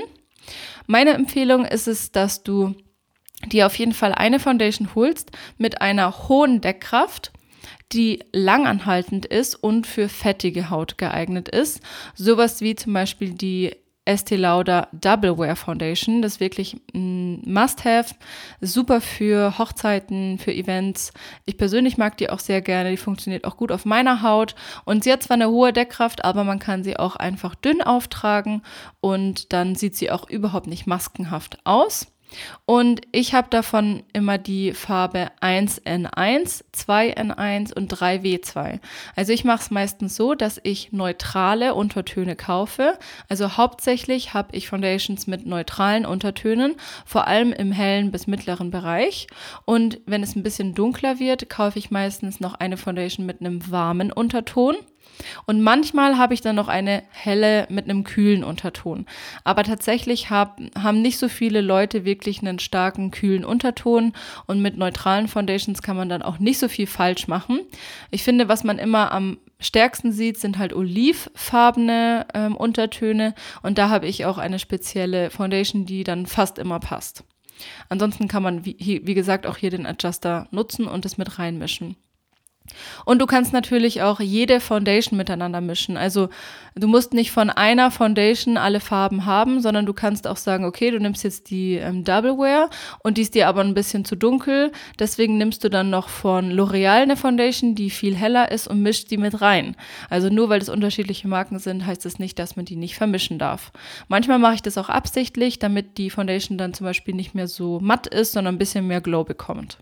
[0.88, 2.76] Meine Empfehlung ist es, dass du
[3.48, 7.32] dir auf jeden Fall eine Foundation holst mit einer hohen Deckkraft,
[7.92, 11.82] die langanhaltend ist und für fettige Haut geeignet ist.
[12.16, 13.76] Sowas wie zum Beispiel die
[14.10, 16.24] Estee Lauder Double Wear Foundation.
[16.24, 18.16] Das ist wirklich ein Must-Have.
[18.60, 21.14] Super für Hochzeiten, für Events.
[21.46, 22.90] Ich persönlich mag die auch sehr gerne.
[22.90, 24.56] Die funktioniert auch gut auf meiner Haut.
[24.84, 28.64] Und sie hat zwar eine hohe Deckkraft, aber man kann sie auch einfach dünn auftragen
[29.00, 32.08] und dann sieht sie auch überhaupt nicht maskenhaft aus.
[32.66, 38.80] Und ich habe davon immer die Farbe 1N1, 2N1 und 3W2.
[39.16, 42.98] Also ich mache es meistens so, dass ich neutrale Untertöne kaufe.
[43.28, 49.28] Also hauptsächlich habe ich Foundations mit neutralen Untertönen, vor allem im hellen bis mittleren Bereich.
[49.66, 53.72] Und wenn es ein bisschen dunkler wird, kaufe ich meistens noch eine Foundation mit einem
[53.72, 54.76] warmen Unterton.
[55.46, 59.06] Und manchmal habe ich dann noch eine helle mit einem kühlen Unterton.
[59.44, 64.14] Aber tatsächlich hab, haben nicht so viele Leute wirklich einen starken kühlen Unterton
[64.46, 67.62] und mit neutralen Foundations kann man dann auch nicht so viel falsch machen.
[68.12, 73.90] Ich finde, was man immer am stärksten sieht, sind halt olivfarbene ähm, Untertöne und da
[73.90, 77.24] habe ich auch eine spezielle Foundation, die dann fast immer passt.
[77.90, 81.98] Ansonsten kann man, wie, wie gesagt, auch hier den Adjuster nutzen und es mit reinmischen.
[83.06, 85.98] Und du kannst natürlich auch jede Foundation miteinander mischen.
[85.98, 86.30] Also
[86.76, 90.92] du musst nicht von einer Foundation alle Farben haben, sondern du kannst auch sagen, okay,
[90.92, 92.70] du nimmst jetzt die ähm, Double Wear
[93.04, 94.72] und die ist dir aber ein bisschen zu dunkel.
[94.98, 99.12] Deswegen nimmst du dann noch von L'Oreal eine Foundation, die viel heller ist und mischt
[99.12, 99.76] die mit rein.
[100.10, 103.40] Also nur weil es unterschiedliche Marken sind, heißt das nicht, dass man die nicht vermischen
[103.40, 103.72] darf.
[104.08, 107.80] Manchmal mache ich das auch absichtlich, damit die Foundation dann zum Beispiel nicht mehr so
[107.80, 109.78] matt ist, sondern ein bisschen mehr Glow bekommt.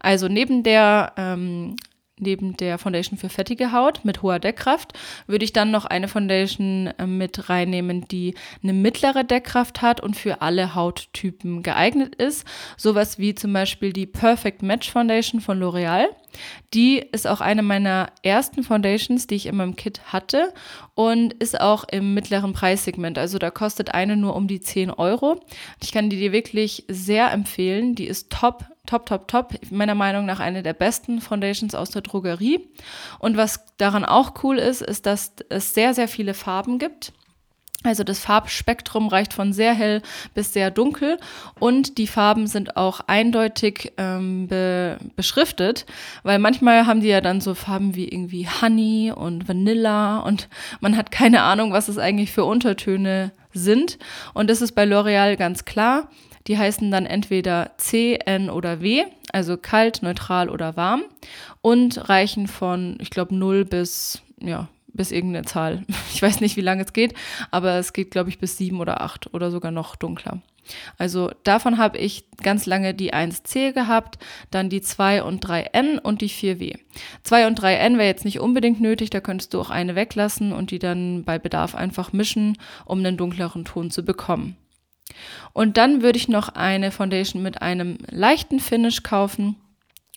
[0.00, 1.76] Also neben der ähm,
[2.20, 4.92] neben der Foundation für fettige Haut mit hoher Deckkraft
[5.26, 10.16] würde ich dann noch eine Foundation äh, mit reinnehmen, die eine mittlere Deckkraft hat und
[10.16, 12.46] für alle Hauttypen geeignet ist.
[12.76, 16.06] Sowas wie zum Beispiel die Perfect Match Foundation von L'Oreal.
[16.74, 20.52] Die ist auch eine meiner ersten Foundations, die ich in meinem Kit hatte
[20.94, 23.18] und ist auch im mittleren Preissegment.
[23.18, 25.40] Also da kostet eine nur um die 10 Euro.
[25.82, 27.94] Ich kann die dir wirklich sehr empfehlen.
[27.94, 29.54] Die ist top, top, top, top.
[29.70, 32.68] Meiner Meinung nach eine der besten Foundations aus der Drogerie.
[33.18, 37.12] Und was daran auch cool ist, ist, dass es sehr, sehr viele Farben gibt.
[37.82, 40.02] Also das Farbspektrum reicht von sehr hell
[40.34, 41.18] bis sehr dunkel
[41.58, 45.86] und die Farben sind auch eindeutig ähm, be beschriftet,
[46.22, 50.48] weil manchmal haben die ja dann so Farben wie irgendwie Honey und Vanilla und
[50.80, 53.98] man hat keine Ahnung, was es eigentlich für Untertöne sind.
[54.34, 56.08] Und das ist bei L'Oreal ganz klar.
[56.46, 61.02] Die heißen dann entweder C, N oder W, also kalt, neutral oder warm
[61.62, 65.84] und reichen von, ich glaube, 0 bis, ja, bis irgendeine Zahl.
[66.12, 67.14] Ich weiß nicht, wie lange es geht,
[67.50, 70.42] aber es geht, glaube ich, bis sieben oder acht oder sogar noch dunkler.
[70.98, 74.18] Also davon habe ich ganz lange die 1C gehabt,
[74.50, 76.78] dann die 2 und 3N und die 4W.
[77.22, 80.70] 2 und 3N wäre jetzt nicht unbedingt nötig, da könntest du auch eine weglassen und
[80.70, 84.56] die dann bei Bedarf einfach mischen, um einen dunkleren Ton zu bekommen.
[85.52, 89.56] Und dann würde ich noch eine Foundation mit einem leichten Finish kaufen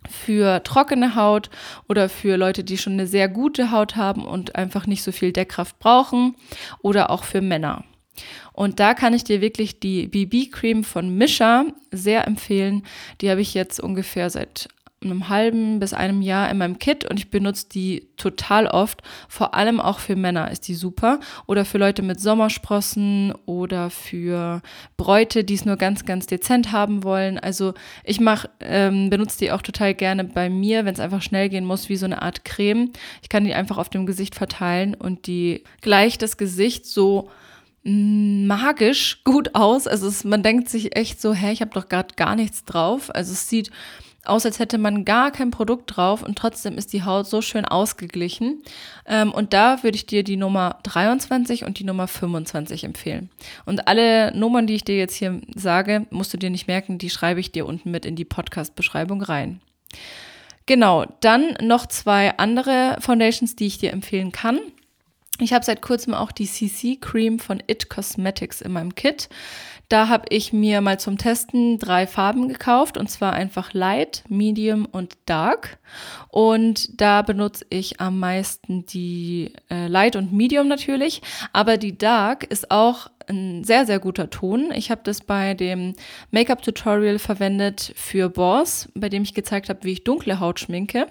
[0.09, 1.49] für trockene Haut
[1.87, 5.31] oder für Leute, die schon eine sehr gute Haut haben und einfach nicht so viel
[5.31, 6.35] Deckkraft brauchen
[6.81, 7.83] oder auch für Männer.
[8.53, 12.83] Und da kann ich dir wirklich die BB-Cream von Misha sehr empfehlen.
[13.21, 14.67] Die habe ich jetzt ungefähr seit
[15.05, 19.01] einem halben bis einem Jahr in meinem Kit und ich benutze die total oft.
[19.27, 21.19] Vor allem auch für Männer ist die super.
[21.47, 24.61] Oder für Leute mit Sommersprossen oder für
[24.97, 27.37] Bräute, die es nur ganz, ganz dezent haben wollen.
[27.37, 28.19] Also ich
[28.59, 31.97] ähm, benutze die auch total gerne bei mir, wenn es einfach schnell gehen muss, wie
[31.97, 32.91] so eine Art Creme.
[33.21, 37.29] Ich kann die einfach auf dem Gesicht verteilen und die gleicht das Gesicht so
[37.85, 39.87] magisch gut aus.
[39.87, 43.13] Also es, man denkt sich echt so, hä, ich habe doch gerade gar nichts drauf.
[43.13, 43.71] Also es sieht
[44.25, 47.65] aus, als hätte man gar kein Produkt drauf und trotzdem ist die Haut so schön
[47.65, 48.63] ausgeglichen.
[49.05, 53.29] Ähm, und da würde ich dir die Nummer 23 und die Nummer 25 empfehlen.
[53.65, 57.09] Und alle Nummern, die ich dir jetzt hier sage, musst du dir nicht merken, die
[57.09, 59.59] schreibe ich dir unten mit in die Podcast-Beschreibung rein.
[60.65, 64.59] Genau, dann noch zwei andere Foundations, die ich dir empfehlen kann.
[65.39, 69.29] Ich habe seit kurzem auch die CC Cream von It Cosmetics in meinem Kit.
[69.89, 74.85] Da habe ich mir mal zum Testen drei Farben gekauft und zwar einfach Light, Medium
[74.85, 75.77] und Dark.
[76.29, 82.43] Und da benutze ich am meisten die äh, Light und Medium natürlich, aber die Dark
[82.45, 84.71] ist auch ein sehr, sehr guter Ton.
[84.73, 85.93] Ich habe das bei dem
[86.31, 91.07] Make-up-Tutorial verwendet für Boss, bei dem ich gezeigt habe, wie ich dunkle Haut schminke.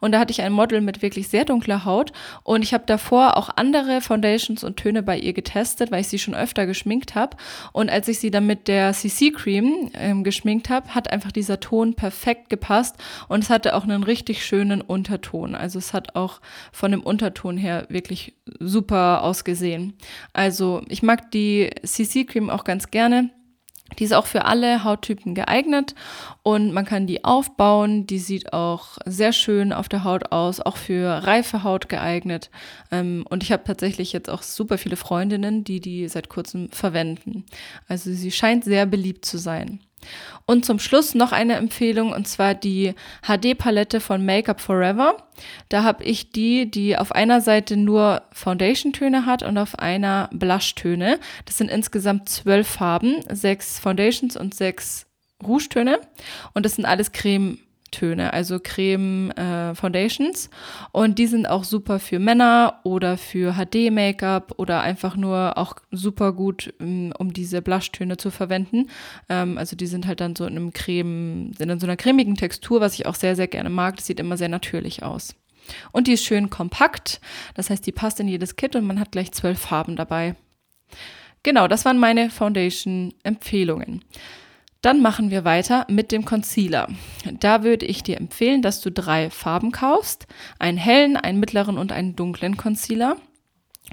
[0.00, 2.12] Und da hatte ich ein Model mit wirklich sehr dunkler Haut.
[2.42, 6.18] Und ich habe davor auch andere Foundations und Töne bei ihr getestet, weil ich sie
[6.18, 7.36] schon öfter geschminkt habe.
[7.72, 11.94] Und als ich sie dann mit der CC-Cream ähm, geschminkt habe, hat einfach dieser Ton
[11.94, 12.96] perfekt gepasst.
[13.28, 15.54] Und es hatte auch einen richtig schönen Unterton.
[15.54, 16.40] Also es hat auch
[16.72, 19.94] von dem Unterton her wirklich super ausgesehen.
[20.32, 21.53] Also ich mag die
[21.84, 23.30] CC-Cream auch ganz gerne.
[23.98, 25.94] Die ist auch für alle Hauttypen geeignet
[26.42, 28.06] und man kann die aufbauen.
[28.06, 32.50] Die sieht auch sehr schön auf der Haut aus, auch für reife Haut geeignet.
[32.90, 37.44] Ähm, und ich habe tatsächlich jetzt auch super viele Freundinnen, die die seit kurzem verwenden.
[37.86, 39.80] Also sie scheint sehr beliebt zu sein.
[40.46, 45.16] Und zum Schluss noch eine Empfehlung und zwar die HD-Palette von Makeup Forever.
[45.68, 51.18] Da habe ich die, die auf einer Seite nur Foundation-Töne hat und auf einer Blush-Töne.
[51.46, 55.06] Das sind insgesamt zwölf Farben, sechs Foundations und sechs
[55.42, 55.98] Rouge-Töne.
[56.52, 57.58] Und das sind alles Creme
[57.94, 60.50] Töne, also Creme äh, Foundations.
[60.92, 66.32] Und die sind auch super für Männer oder für HD-Make-up oder einfach nur auch super
[66.32, 68.90] gut, um, um diese Blush-Töne zu verwenden.
[69.28, 72.34] Ähm, also die sind halt dann so in einem Creme, sind in so einer cremigen
[72.34, 73.96] Textur, was ich auch sehr, sehr gerne mag.
[73.96, 75.34] Das sieht immer sehr natürlich aus.
[75.92, 77.20] Und die ist schön kompakt,
[77.54, 80.34] das heißt, die passt in jedes Kit und man hat gleich zwölf Farben dabei.
[81.42, 84.02] Genau, das waren meine Foundation-Empfehlungen.
[84.84, 86.88] Dann machen wir weiter mit dem Concealer.
[87.40, 90.26] Da würde ich dir empfehlen, dass du drei Farben kaufst.
[90.58, 93.16] Einen hellen, einen mittleren und einen dunklen Concealer.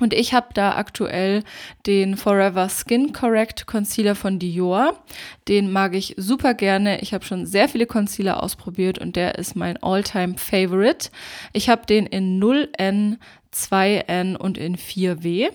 [0.02, 1.44] Und ich habe da aktuell
[1.88, 5.02] den Forever Skin Correct Concealer von Dior.
[5.48, 7.00] Den mag ich super gerne.
[7.00, 11.10] Ich habe schon sehr viele Concealer ausprobiert und der ist mein All-Time Favorite.
[11.54, 13.18] Ich habe den in 0N,
[13.54, 15.52] 2N und in 4W.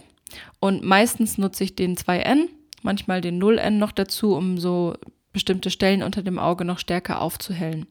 [0.61, 2.49] Und meistens nutze ich den 2N,
[2.83, 4.95] manchmal den 0N noch dazu, um so
[5.37, 7.85] bestimmte Stellen unter dem Auge noch stärker aufzuhellen.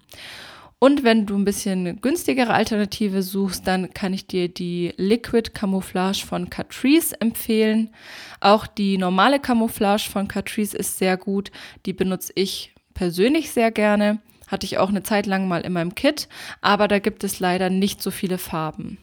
[0.79, 6.25] Und wenn du ein bisschen günstigere Alternative suchst, dann kann ich dir die Liquid Camouflage
[6.25, 7.91] von Catrice empfehlen.
[8.39, 11.51] Auch die normale Camouflage von Catrice ist sehr gut.
[11.86, 14.21] Die benutze ich persönlich sehr gerne.
[14.47, 16.27] Hatte ich auch eine Zeit lang mal in meinem Kit,
[16.62, 18.97] aber da gibt es leider nicht so viele Farben.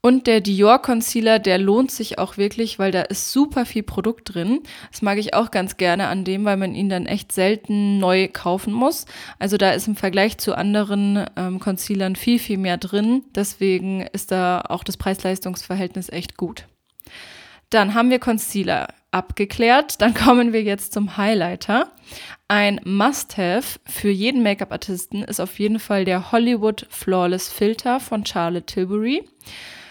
[0.00, 4.34] Und der Dior Concealer, der lohnt sich auch wirklich, weil da ist super viel Produkt
[4.34, 4.60] drin.
[4.92, 8.28] Das mag ich auch ganz gerne an dem, weil man ihn dann echt selten neu
[8.28, 9.06] kaufen muss.
[9.40, 13.24] Also da ist im Vergleich zu anderen ähm, Concealern viel, viel mehr drin.
[13.34, 16.66] Deswegen ist da auch das Preis-Leistungs-Verhältnis echt gut.
[17.70, 20.00] Dann haben wir Concealer abgeklärt.
[20.00, 21.90] Dann kommen wir jetzt zum Highlighter.
[22.46, 28.66] Ein Must-Have für jeden Make-up-Artisten ist auf jeden Fall der Hollywood Flawless Filter von Charlotte
[28.66, 29.24] Tilbury.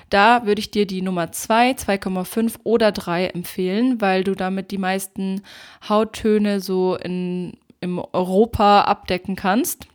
[0.10, 4.78] Da würde ich dir die Nummer 2, 2,5 oder 3 empfehlen, weil du damit die
[4.78, 5.42] meisten
[5.88, 9.88] Hauttöne so in, im Europa abdecken kannst.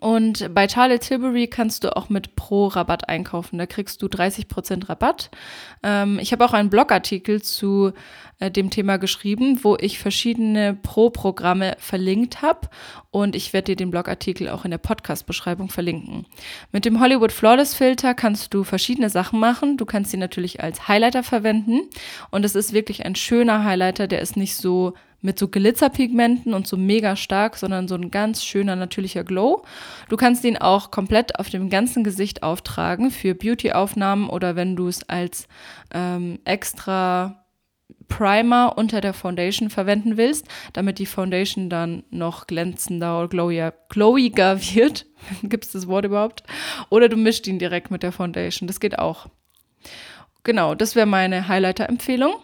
[0.00, 3.58] Und bei Charlotte Tilbury kannst du auch mit Pro-Rabatt einkaufen.
[3.58, 5.30] Da kriegst du 30% Rabatt.
[5.82, 7.92] Ähm, ich habe auch einen Blogartikel zu
[8.38, 12.68] äh, dem Thema geschrieben, wo ich verschiedene Pro-Programme verlinkt habe.
[13.10, 16.26] Und ich werde dir den Blogartikel auch in der Podcast-Beschreibung verlinken.
[16.72, 19.76] Mit dem Hollywood Flawless Filter kannst du verschiedene Sachen machen.
[19.76, 21.88] Du kannst sie natürlich als Highlighter verwenden.
[22.30, 24.06] Und es ist wirklich ein schöner Highlighter.
[24.06, 24.94] Der ist nicht so
[25.26, 29.64] mit so Glitzerpigmenten und so mega stark, sondern so ein ganz schöner natürlicher Glow.
[30.08, 34.86] Du kannst ihn auch komplett auf dem ganzen Gesicht auftragen für Beauty-Aufnahmen oder wenn du
[34.86, 35.48] es als
[35.92, 37.44] ähm, extra
[38.08, 44.60] Primer unter der Foundation verwenden willst, damit die Foundation dann noch glänzender oder glowier, glowiger
[44.74, 45.06] wird.
[45.42, 46.44] Gibt es das Wort überhaupt?
[46.88, 48.68] Oder du mischst ihn direkt mit der Foundation.
[48.68, 49.26] Das geht auch.
[50.44, 52.34] Genau, das wäre meine Highlighter-Empfehlung.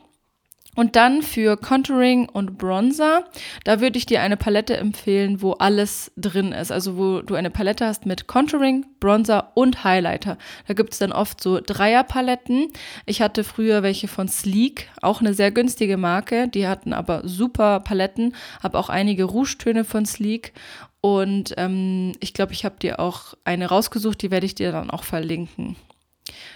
[0.74, 3.24] Und dann für Contouring und Bronzer,
[3.64, 6.72] da würde ich dir eine Palette empfehlen, wo alles drin ist.
[6.72, 10.38] Also wo du eine Palette hast mit Contouring, Bronzer und Highlighter.
[10.66, 12.68] Da gibt es dann oft so Dreierpaletten.
[13.04, 16.48] Ich hatte früher welche von Sleek, auch eine sehr günstige Marke.
[16.48, 18.34] Die hatten aber super Paletten.
[18.62, 20.54] Habe auch einige Rougetöne von Sleek.
[21.02, 24.88] Und ähm, ich glaube, ich habe dir auch eine rausgesucht, die werde ich dir dann
[24.88, 25.76] auch verlinken.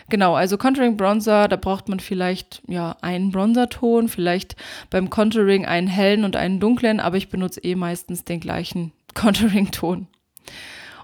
[0.09, 4.57] Genau, also Contouring Bronzer, da braucht man vielleicht ja einen Bronzerton, vielleicht
[4.91, 10.07] beim Contouring einen hellen und einen dunklen, aber ich benutze eh meistens den gleichen Contouring-Ton.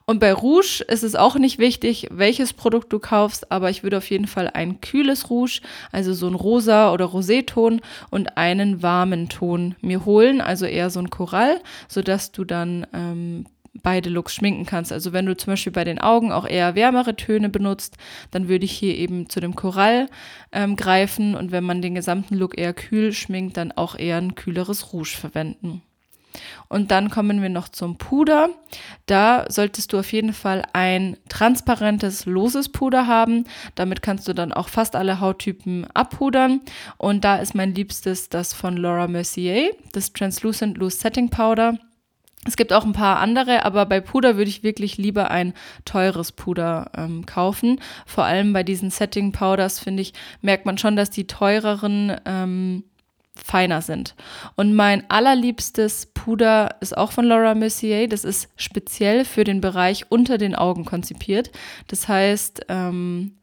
[0.04, 3.98] Und bei Rouge ist es auch nicht wichtig, welches Produkt du kaufst, aber ich würde
[3.98, 5.60] auf jeden Fall ein kühles Rouge,
[5.92, 11.00] also so ein rosa oder Roséton und einen warmen Ton mir holen, also eher so
[11.00, 14.92] ein Korall, sodass du dann ähm, beide Looks schminken kannst.
[14.92, 17.96] Also wenn du zum Beispiel bei den Augen auch eher wärmere Töne benutzt,
[18.30, 20.08] dann würde ich hier eben zu dem Korall
[20.52, 24.34] ähm, greifen und wenn man den gesamten Look eher kühl schminkt, dann auch eher ein
[24.34, 25.82] kühleres Rouge verwenden.
[26.68, 28.48] Und dann kommen wir noch zum Puder.
[29.04, 33.44] Da solltest du auf jeden Fall ein transparentes, loses Puder haben.
[33.74, 36.62] Damit kannst du dann auch fast alle Hauttypen abpudern.
[36.96, 41.78] Und da ist mein liebstes das von Laura Mercier, das Translucent Loose Setting Powder.
[42.44, 46.32] Es gibt auch ein paar andere, aber bei Puder würde ich wirklich lieber ein teures
[46.32, 47.80] Puder ähm, kaufen.
[48.04, 52.82] Vor allem bei diesen Setting Powders, finde ich, merkt man schon, dass die teureren ähm,
[53.34, 54.16] feiner sind.
[54.56, 58.08] Und mein allerliebstes Puder ist auch von Laura Mercier.
[58.08, 61.52] Das ist speziell für den Bereich unter den Augen konzipiert.
[61.86, 63.38] Das heißt, ähm,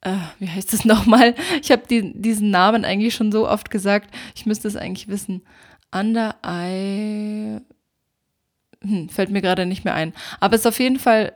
[0.00, 1.34] äh, wie heißt es nochmal?
[1.62, 4.12] Ich habe die, diesen Namen eigentlich schon so oft gesagt.
[4.34, 5.42] Ich müsste es eigentlich wissen.
[5.92, 7.60] Under Eye.
[8.82, 10.12] Hm, fällt mir gerade nicht mehr ein.
[10.40, 11.32] Aber es ist auf jeden Fall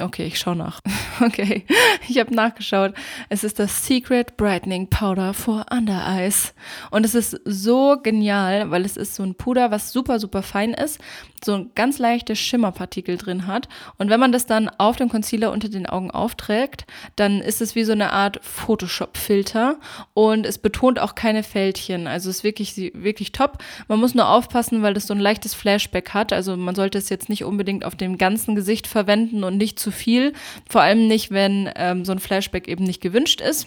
[0.00, 0.80] Okay, ich schaue nach.
[1.22, 1.66] Okay,
[2.08, 2.94] ich habe nachgeschaut.
[3.28, 6.54] Es ist das Secret Brightening Powder for Under Eyes.
[6.90, 10.72] Und es ist so genial, weil es ist so ein Puder, was super, super fein
[10.72, 10.98] ist,
[11.44, 13.68] so ein ganz leichte Schimmerpartikel drin hat.
[13.98, 16.86] Und wenn man das dann auf dem Concealer unter den Augen aufträgt,
[17.16, 19.76] dann ist es wie so eine Art Photoshop-Filter
[20.14, 22.06] und es betont auch keine Fältchen.
[22.06, 23.58] Also es ist wirklich, wirklich top.
[23.88, 26.32] Man muss nur aufpassen, weil das so ein leichtes Flashback hat.
[26.32, 29.89] Also man sollte es jetzt nicht unbedingt auf dem ganzen Gesicht verwenden und nicht zu
[29.90, 30.32] viel.
[30.68, 33.66] Vor allem nicht, wenn ähm, so ein Flashback eben nicht gewünscht ist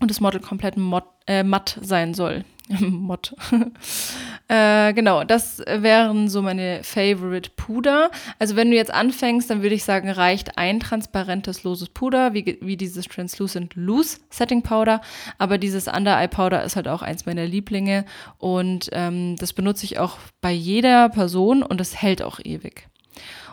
[0.00, 2.44] und das Model komplett mod, äh, matt sein soll.
[2.80, 3.34] Mod.
[4.48, 8.10] äh, genau, das wären so meine Favorite Puder.
[8.38, 12.58] Also wenn du jetzt anfängst, dann würde ich sagen, reicht ein transparentes loses Puder, wie,
[12.60, 15.00] wie dieses Translucent Loose Setting Powder.
[15.38, 18.04] Aber dieses Under Eye Powder ist halt auch eins meiner Lieblinge
[18.38, 22.89] und ähm, das benutze ich auch bei jeder Person und das hält auch ewig.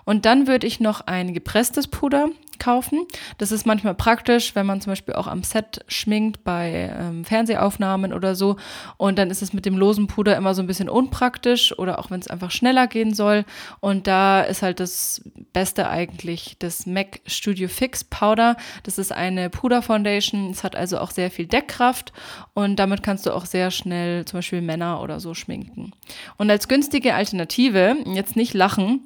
[0.07, 2.29] Und dann würde ich noch ein gepresstes Puder
[2.59, 3.05] kaufen.
[3.39, 8.13] Das ist manchmal praktisch, wenn man zum Beispiel auch am Set schminkt bei ähm, Fernsehaufnahmen
[8.13, 8.55] oder so.
[8.95, 12.09] Und dann ist es mit dem losen Puder immer so ein bisschen unpraktisch oder auch
[12.09, 13.43] wenn es einfach schneller gehen soll.
[13.81, 18.55] Und da ist halt das Beste eigentlich das MAC Studio Fix Powder.
[18.83, 20.51] Das ist eine Puder Foundation.
[20.51, 22.13] Es hat also auch sehr viel Deckkraft
[22.53, 25.91] und damit kannst du auch sehr schnell zum Beispiel Männer oder so schminken.
[26.37, 29.01] Und als günstige Alternative, jetzt nicht lachen,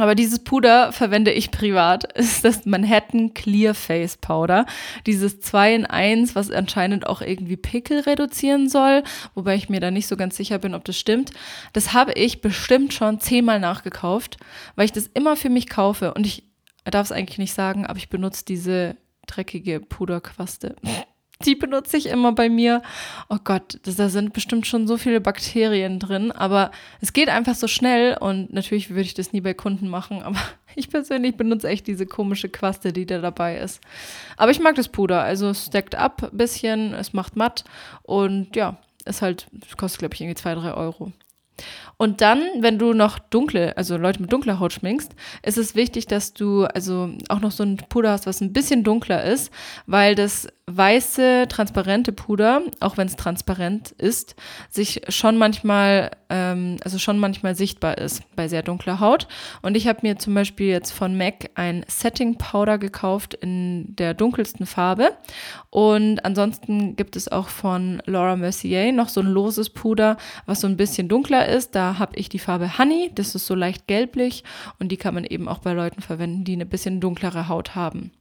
[0.00, 2.12] aber dieses Puder verwende ich privat.
[2.16, 4.66] Ist das Manhattan Clear Face Powder.
[5.06, 9.02] Dieses 2 in 1, was anscheinend auch irgendwie Pickel reduzieren soll.
[9.34, 11.30] Wobei ich mir da nicht so ganz sicher bin, ob das stimmt.
[11.72, 14.38] Das habe ich bestimmt schon zehnmal nachgekauft,
[14.76, 16.14] weil ich das immer für mich kaufe.
[16.14, 16.44] Und ich
[16.84, 18.96] darf es eigentlich nicht sagen, aber ich benutze diese
[19.26, 20.76] dreckige Puderquaste.
[21.46, 22.82] Die benutze ich immer bei mir.
[23.30, 26.70] Oh Gott, da sind bestimmt schon so viele Bakterien drin, aber
[27.00, 30.38] es geht einfach so schnell und natürlich würde ich das nie bei Kunden machen, aber
[30.74, 33.80] ich persönlich benutze echt diese komische Quaste, die da dabei ist.
[34.36, 37.64] Aber ich mag das Puder, also es stackt ab ein bisschen, es macht matt
[38.02, 38.76] und ja,
[39.06, 39.46] ist halt,
[39.78, 41.12] kostet glaube ich irgendwie zwei, drei Euro.
[42.00, 46.06] Und dann, wenn du noch dunkle, also Leute mit dunkler Haut schminkst, ist es wichtig,
[46.06, 49.52] dass du also auch noch so ein Puder hast, was ein bisschen dunkler ist,
[49.84, 54.34] weil das weiße, transparente Puder, auch wenn es transparent ist,
[54.68, 59.26] sich schon manchmal, ähm, also schon manchmal sichtbar ist bei sehr dunkler Haut.
[59.62, 64.14] Und ich habe mir zum Beispiel jetzt von MAC ein Setting Powder gekauft in der
[64.14, 65.12] dunkelsten Farbe.
[65.70, 70.66] Und ansonsten gibt es auch von Laura Mercier noch so ein loses Puder, was so
[70.66, 71.74] ein bisschen dunkler ist.
[71.74, 74.44] Da habe ich die Farbe Honey, das ist so leicht gelblich
[74.78, 78.12] und die kann man eben auch bei Leuten verwenden, die eine bisschen dunklere Haut haben.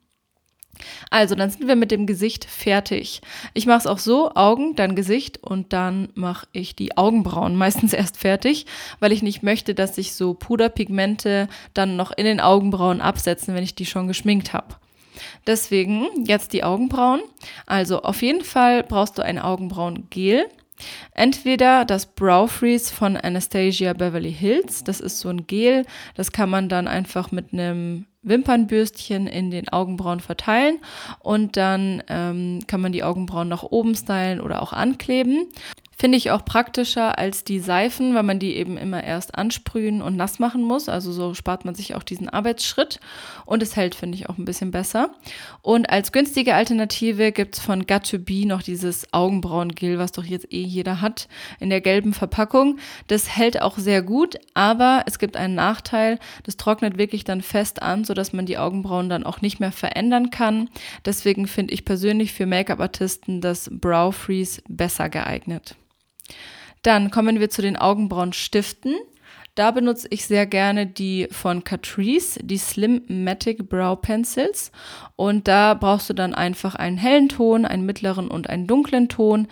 [1.09, 3.22] Also, dann sind wir mit dem Gesicht fertig.
[3.53, 7.93] Ich mache es auch so, Augen, dann Gesicht und dann mache ich die Augenbrauen meistens
[7.93, 8.65] erst fertig,
[8.99, 13.63] weil ich nicht möchte, dass sich so Puderpigmente dann noch in den Augenbrauen absetzen, wenn
[13.63, 14.76] ich die schon geschminkt habe.
[15.47, 17.22] Deswegen jetzt die Augenbrauen.
[17.65, 20.45] Also auf jeden Fall brauchst du ein Augenbrauengel.
[21.13, 26.49] Entweder das Brow Freeze von Anastasia Beverly Hills, das ist so ein Gel, das kann
[26.49, 30.80] man dann einfach mit einem Wimpernbürstchen in den Augenbrauen verteilen
[31.19, 35.47] und dann ähm, kann man die Augenbrauen nach oben stylen oder auch ankleben.
[36.00, 40.16] Finde ich auch praktischer als die Seifen, weil man die eben immer erst ansprühen und
[40.16, 40.88] nass machen muss.
[40.88, 43.02] Also so spart man sich auch diesen Arbeitsschritt.
[43.45, 45.10] Und es hält, finde ich, auch ein bisschen besser.
[45.62, 50.64] Und als günstige Alternative gibt es von Got2B noch dieses Augenbrauengel, was doch jetzt eh
[50.64, 51.28] jeder hat,
[51.60, 52.80] in der gelben Verpackung.
[53.08, 56.18] Das hält auch sehr gut, aber es gibt einen Nachteil.
[56.43, 60.30] Das trocknet wirklich dann fest an, sodass man die Augenbrauen dann auch nicht mehr verändern
[60.30, 60.70] kann.
[61.04, 65.76] Deswegen finde ich persönlich für Make-up-Artisten das Brow Freeze besser geeignet.
[66.82, 68.95] Dann kommen wir zu den Augenbrauenstiften.
[69.55, 74.71] da benutze ich sehr gerne die von Catrice, die Slim Matic Brow Pencils.
[75.17, 79.47] Und da brauchst du dann einfach einen hellen Ton, einen mittleren und einen dunklen Ton.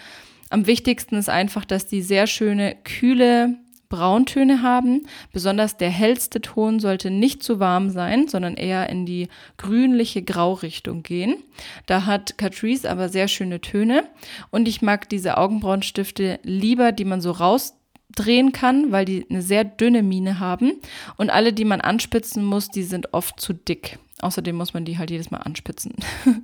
[0.49, 3.55] Am wichtigsten ist einfach, dass die sehr schöne, kühle
[3.89, 5.03] Brauntöne haben.
[5.31, 9.27] Besonders der hellste Ton sollte nicht zu warm sein, sondern eher in die
[9.57, 11.37] grünliche Graurichtung gehen.
[11.85, 14.03] Da hat Catrice aber sehr schöne Töne
[14.51, 19.63] und ich mag diese Augenbrauenstifte lieber, die man so rausdrehen kann, weil die eine sehr
[19.63, 20.73] dünne Mine haben
[21.17, 23.99] und alle, die man anspitzen muss, die sind oft zu dick.
[24.21, 25.93] Außerdem muss man die halt jedes Mal anspitzen.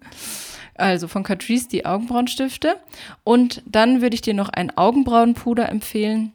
[0.76, 2.76] also von Catrice die Augenbrauenstifte
[3.24, 6.34] und dann würde ich dir noch ein Augenbrauenpuder empfehlen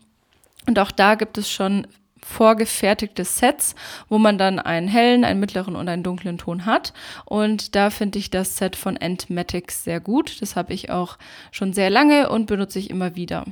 [0.69, 1.87] und auch da gibt es schon
[2.23, 3.75] vorgefertigte Sets,
[4.11, 6.93] wo man dann einen hellen, einen mittleren und einen dunklen Ton hat.
[7.25, 10.43] Und da finde ich das Set von Entmatics sehr gut.
[10.43, 11.17] Das habe ich auch
[11.53, 13.47] schon sehr lange und benutze ich immer wieder.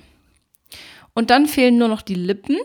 [1.14, 2.58] Und dann fehlen nur noch die Lippen.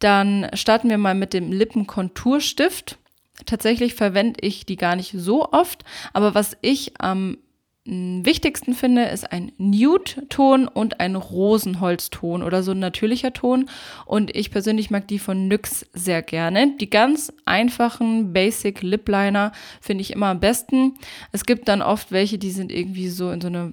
[0.00, 2.98] Dann starten wir mal mit dem Lippenkonturstift.
[3.46, 7.38] Tatsächlich verwende ich die gar nicht so oft, aber was ich am
[7.86, 13.70] wichtigsten finde, ist ein Nude-Ton und ein Rosenholzton oder so ein natürlicher Ton.
[14.04, 16.76] Und ich persönlich mag die von NYX sehr gerne.
[16.78, 20.94] Die ganz einfachen Basic Lip Liner finde ich immer am besten.
[21.32, 23.72] Es gibt dann oft welche, die sind irgendwie so in so eine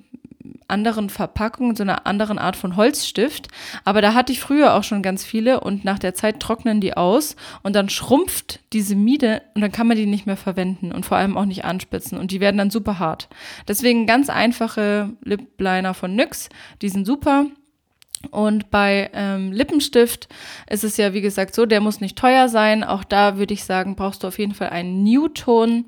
[0.68, 3.48] anderen Verpackung, so einer anderen Art von Holzstift.
[3.86, 6.96] Aber da hatte ich früher auch schon ganz viele und nach der Zeit trocknen die
[6.96, 11.06] aus und dann schrumpft diese Miede und dann kann man die nicht mehr verwenden und
[11.06, 13.30] vor allem auch nicht anspitzen und die werden dann super hart.
[13.68, 16.50] Deswegen ganz einfache Lip Liner von NYX,
[16.82, 17.46] die sind super.
[18.32, 20.28] Und bei ähm, Lippenstift
[20.70, 22.84] ist es ja, wie gesagt, so, der muss nicht teuer sein.
[22.84, 25.86] Auch da würde ich sagen, brauchst du auf jeden Fall einen Nude-Ton,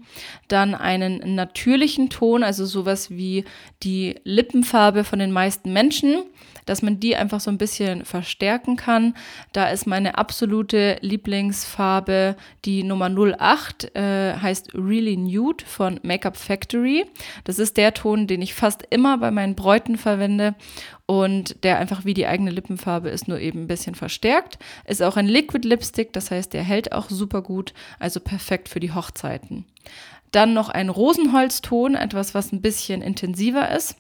[0.48, 3.46] dann einen natürlichen Ton, also sowas wie
[3.84, 6.24] die Lippenfarbe von den meisten Menschen
[6.70, 9.16] dass man die einfach so ein bisschen verstärken kann.
[9.54, 17.08] Da ist meine absolute Lieblingsfarbe die Nummer 08, äh, heißt Really Nude von Makeup Factory.
[17.44, 20.54] Das ist der Ton, den ich fast immer bei meinen Bräuten verwende
[21.10, 24.60] und der einfach wie die eigene Lippenfarbe ist, nur eben ein bisschen verstärkt.
[24.86, 28.80] Ist auch ein Liquid Lipstick, das heißt, der hält auch super gut, also perfekt für
[28.80, 29.66] die Hochzeiten.
[30.30, 33.96] Dann noch ein Rosenholzton, etwas, was ein bisschen intensiver ist.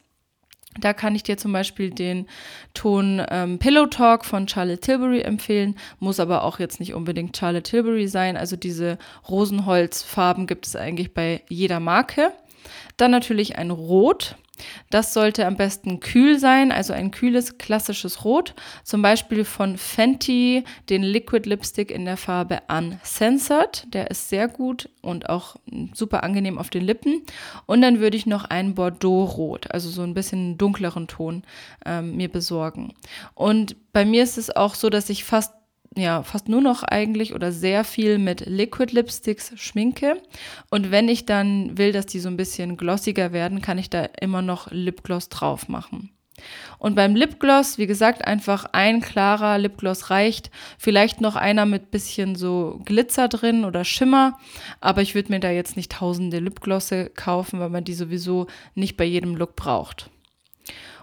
[0.80, 2.28] Da kann ich dir zum Beispiel den
[2.76, 7.64] Ton ähm, Pillow Talk von Charlotte Tilbury empfehlen, muss aber auch jetzt nicht unbedingt Charlotte
[7.64, 8.38] Tilbury sein.
[8.38, 12.34] Also diese Rosenholzfarben gibt es eigentlich bei jeder Marke.
[12.98, 14.36] Dann natürlich ein Rot.
[14.90, 18.54] Das sollte am besten kühl sein, also ein kühles, klassisches Rot.
[18.84, 23.94] Zum Beispiel von Fenty den Liquid Lipstick in der Farbe Uncensored.
[23.94, 25.56] Der ist sehr gut und auch
[25.94, 27.22] super angenehm auf den Lippen.
[27.66, 31.44] Und dann würde ich noch ein Bordeaux-Rot, also so ein bisschen dunkleren Ton,
[31.86, 32.94] ähm, mir besorgen.
[33.36, 35.54] Und bei mir ist es auch so, dass ich fast
[35.96, 40.22] ja, fast nur noch eigentlich oder sehr viel mit Liquid Lipsticks schminke.
[40.70, 44.06] Und wenn ich dann will, dass die so ein bisschen glossiger werden, kann ich da
[44.22, 46.12] immer noch Lipgloss drauf machen.
[46.78, 50.52] Und beim Lipgloss, wie gesagt, einfach ein klarer Lipgloss reicht.
[50.78, 54.38] Vielleicht noch einer mit bisschen so Glitzer drin oder Schimmer.
[54.80, 58.96] Aber ich würde mir da jetzt nicht tausende Lipglosse kaufen, weil man die sowieso nicht
[58.96, 60.10] bei jedem Look braucht.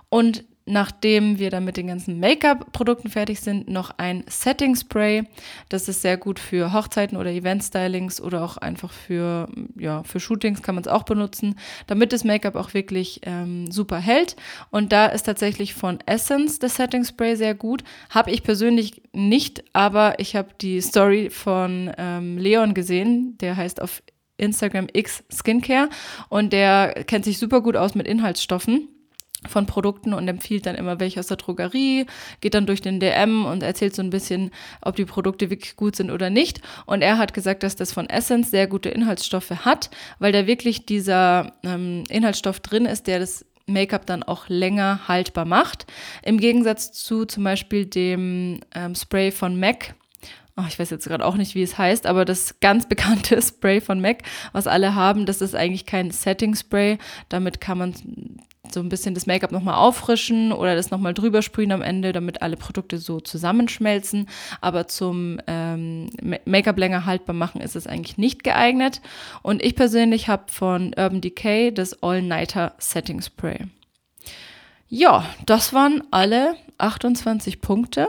[0.09, 5.23] Und nachdem wir dann mit den ganzen Make-up-Produkten fertig sind, noch ein Setting Spray.
[5.69, 9.49] Das ist sehr gut für Hochzeiten oder Event-Stylings oder auch einfach für,
[9.79, 11.55] ja, für Shootings kann man es auch benutzen,
[11.87, 14.35] damit das Make-up auch wirklich ähm, super hält.
[14.71, 17.85] Und da ist tatsächlich von Essence das Setting Spray sehr gut.
[18.11, 23.39] Habe ich persönlich nicht, aber ich habe die Story von ähm, Leon gesehen.
[23.39, 24.03] Der heißt auf
[24.37, 25.89] Instagram X Skincare
[26.29, 28.89] und der kennt sich super gut aus mit Inhaltsstoffen
[29.49, 32.07] von Produkten und empfiehlt dann immer welche aus der Drogerie,
[32.41, 34.51] geht dann durch den DM und erzählt so ein bisschen,
[34.83, 36.61] ob die Produkte wirklich gut sind oder nicht.
[36.87, 40.87] Und er hat gesagt, dass das von Essence sehr gute Inhaltsstoffe hat, weil da wirklich
[40.87, 45.87] dieser ähm, Inhaltsstoff drin ist, der das Make-up dann auch länger haltbar macht.
[46.23, 49.95] Im Gegensatz zu zum Beispiel dem ähm, Spray von MAC,
[50.57, 53.81] oh, ich weiß jetzt gerade auch nicht, wie es heißt, aber das ganz bekannte Spray
[53.81, 54.23] von MAC,
[54.53, 56.99] was alle haben, das ist eigentlich kein Setting Spray.
[57.29, 57.95] Damit kann man
[58.73, 62.43] so ein bisschen das Make-up nochmal auffrischen oder das nochmal drüber sprühen am Ende, damit
[62.43, 64.29] alle Produkte so zusammenschmelzen.
[64.61, 66.11] Aber zum ähm,
[66.45, 69.01] Make-up länger haltbar machen ist es eigentlich nicht geeignet.
[69.43, 73.67] Und ich persönlich habe von Urban Decay das All-Nighter Setting Spray.
[74.89, 78.09] Ja, das waren alle 28 Punkte.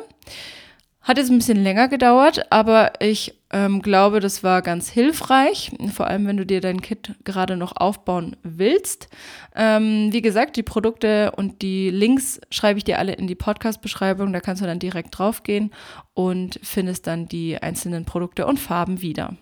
[1.08, 6.08] Hat jetzt ein bisschen länger gedauert, aber ich ähm, glaube, das war ganz hilfreich, vor
[6.08, 9.08] allem wenn du dir dein Kit gerade noch aufbauen willst.
[9.55, 14.34] Ähm, wie gesagt, die Produkte und die Links schreibe ich dir alle in die Podcast-Beschreibung.
[14.34, 15.72] Da kannst du dann direkt draufgehen
[16.14, 19.38] und findest dann die einzelnen Produkte und Farben wieder.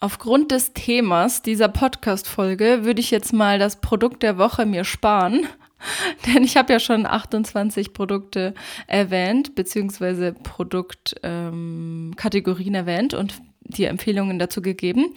[0.00, 5.46] Aufgrund des Themas dieser Podcast-Folge würde ich jetzt mal das Produkt der Woche mir sparen
[6.26, 8.54] Denn ich habe ja schon 28 Produkte
[8.86, 13.34] erwähnt, beziehungsweise Produktkategorien ähm, erwähnt und
[13.70, 15.12] dir Empfehlungen dazu gegeben.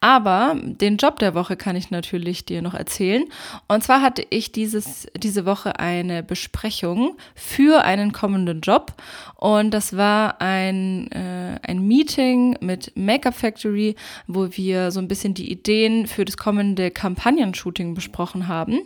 [0.00, 3.24] Aber den Job der Woche kann ich natürlich dir noch erzählen.
[3.66, 8.94] Und zwar hatte ich dieses, diese Woche eine Besprechung für einen kommenden Job.
[9.36, 13.94] Und das war ein, äh, ein Meeting mit Makeup Factory,
[14.26, 18.80] wo wir so ein bisschen die Ideen für das kommende Kampagnenshooting besprochen haben.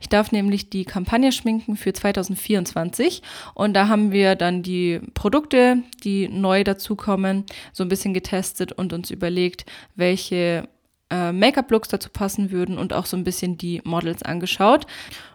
[0.00, 3.22] Ich darf nämlich die Kampagne schminken für 2024.
[3.54, 8.72] Und da haben wir dann die Produkte, die neu dazukommen, so ein bisschen getestet getestet
[8.72, 9.64] und uns überlegt,
[9.96, 10.68] welche
[11.10, 14.86] äh, Make-up-Looks dazu passen würden und auch so ein bisschen die Models angeschaut.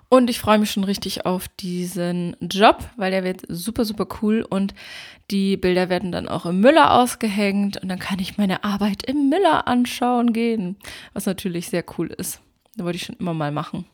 [0.10, 4.46] Und ich freue mich schon richtig auf diesen Job, weil der wird super, super cool
[4.48, 4.76] und
[5.32, 9.30] die Bilder werden dann auch im Müller ausgehängt und dann kann ich meine Arbeit im
[9.30, 10.76] Müller anschauen gehen,
[11.14, 12.42] was natürlich sehr cool ist.
[12.76, 13.86] Da wollte ich schon immer mal machen.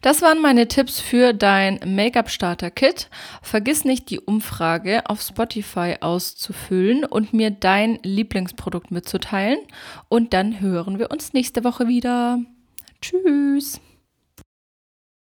[0.00, 3.10] Das waren meine Tipps für dein Make-up-Starter-Kit.
[3.42, 9.58] Vergiss nicht, die Umfrage auf Spotify auszufüllen und mir dein Lieblingsprodukt mitzuteilen.
[10.08, 12.38] Und dann hören wir uns nächste Woche wieder.
[13.02, 13.80] Tschüss.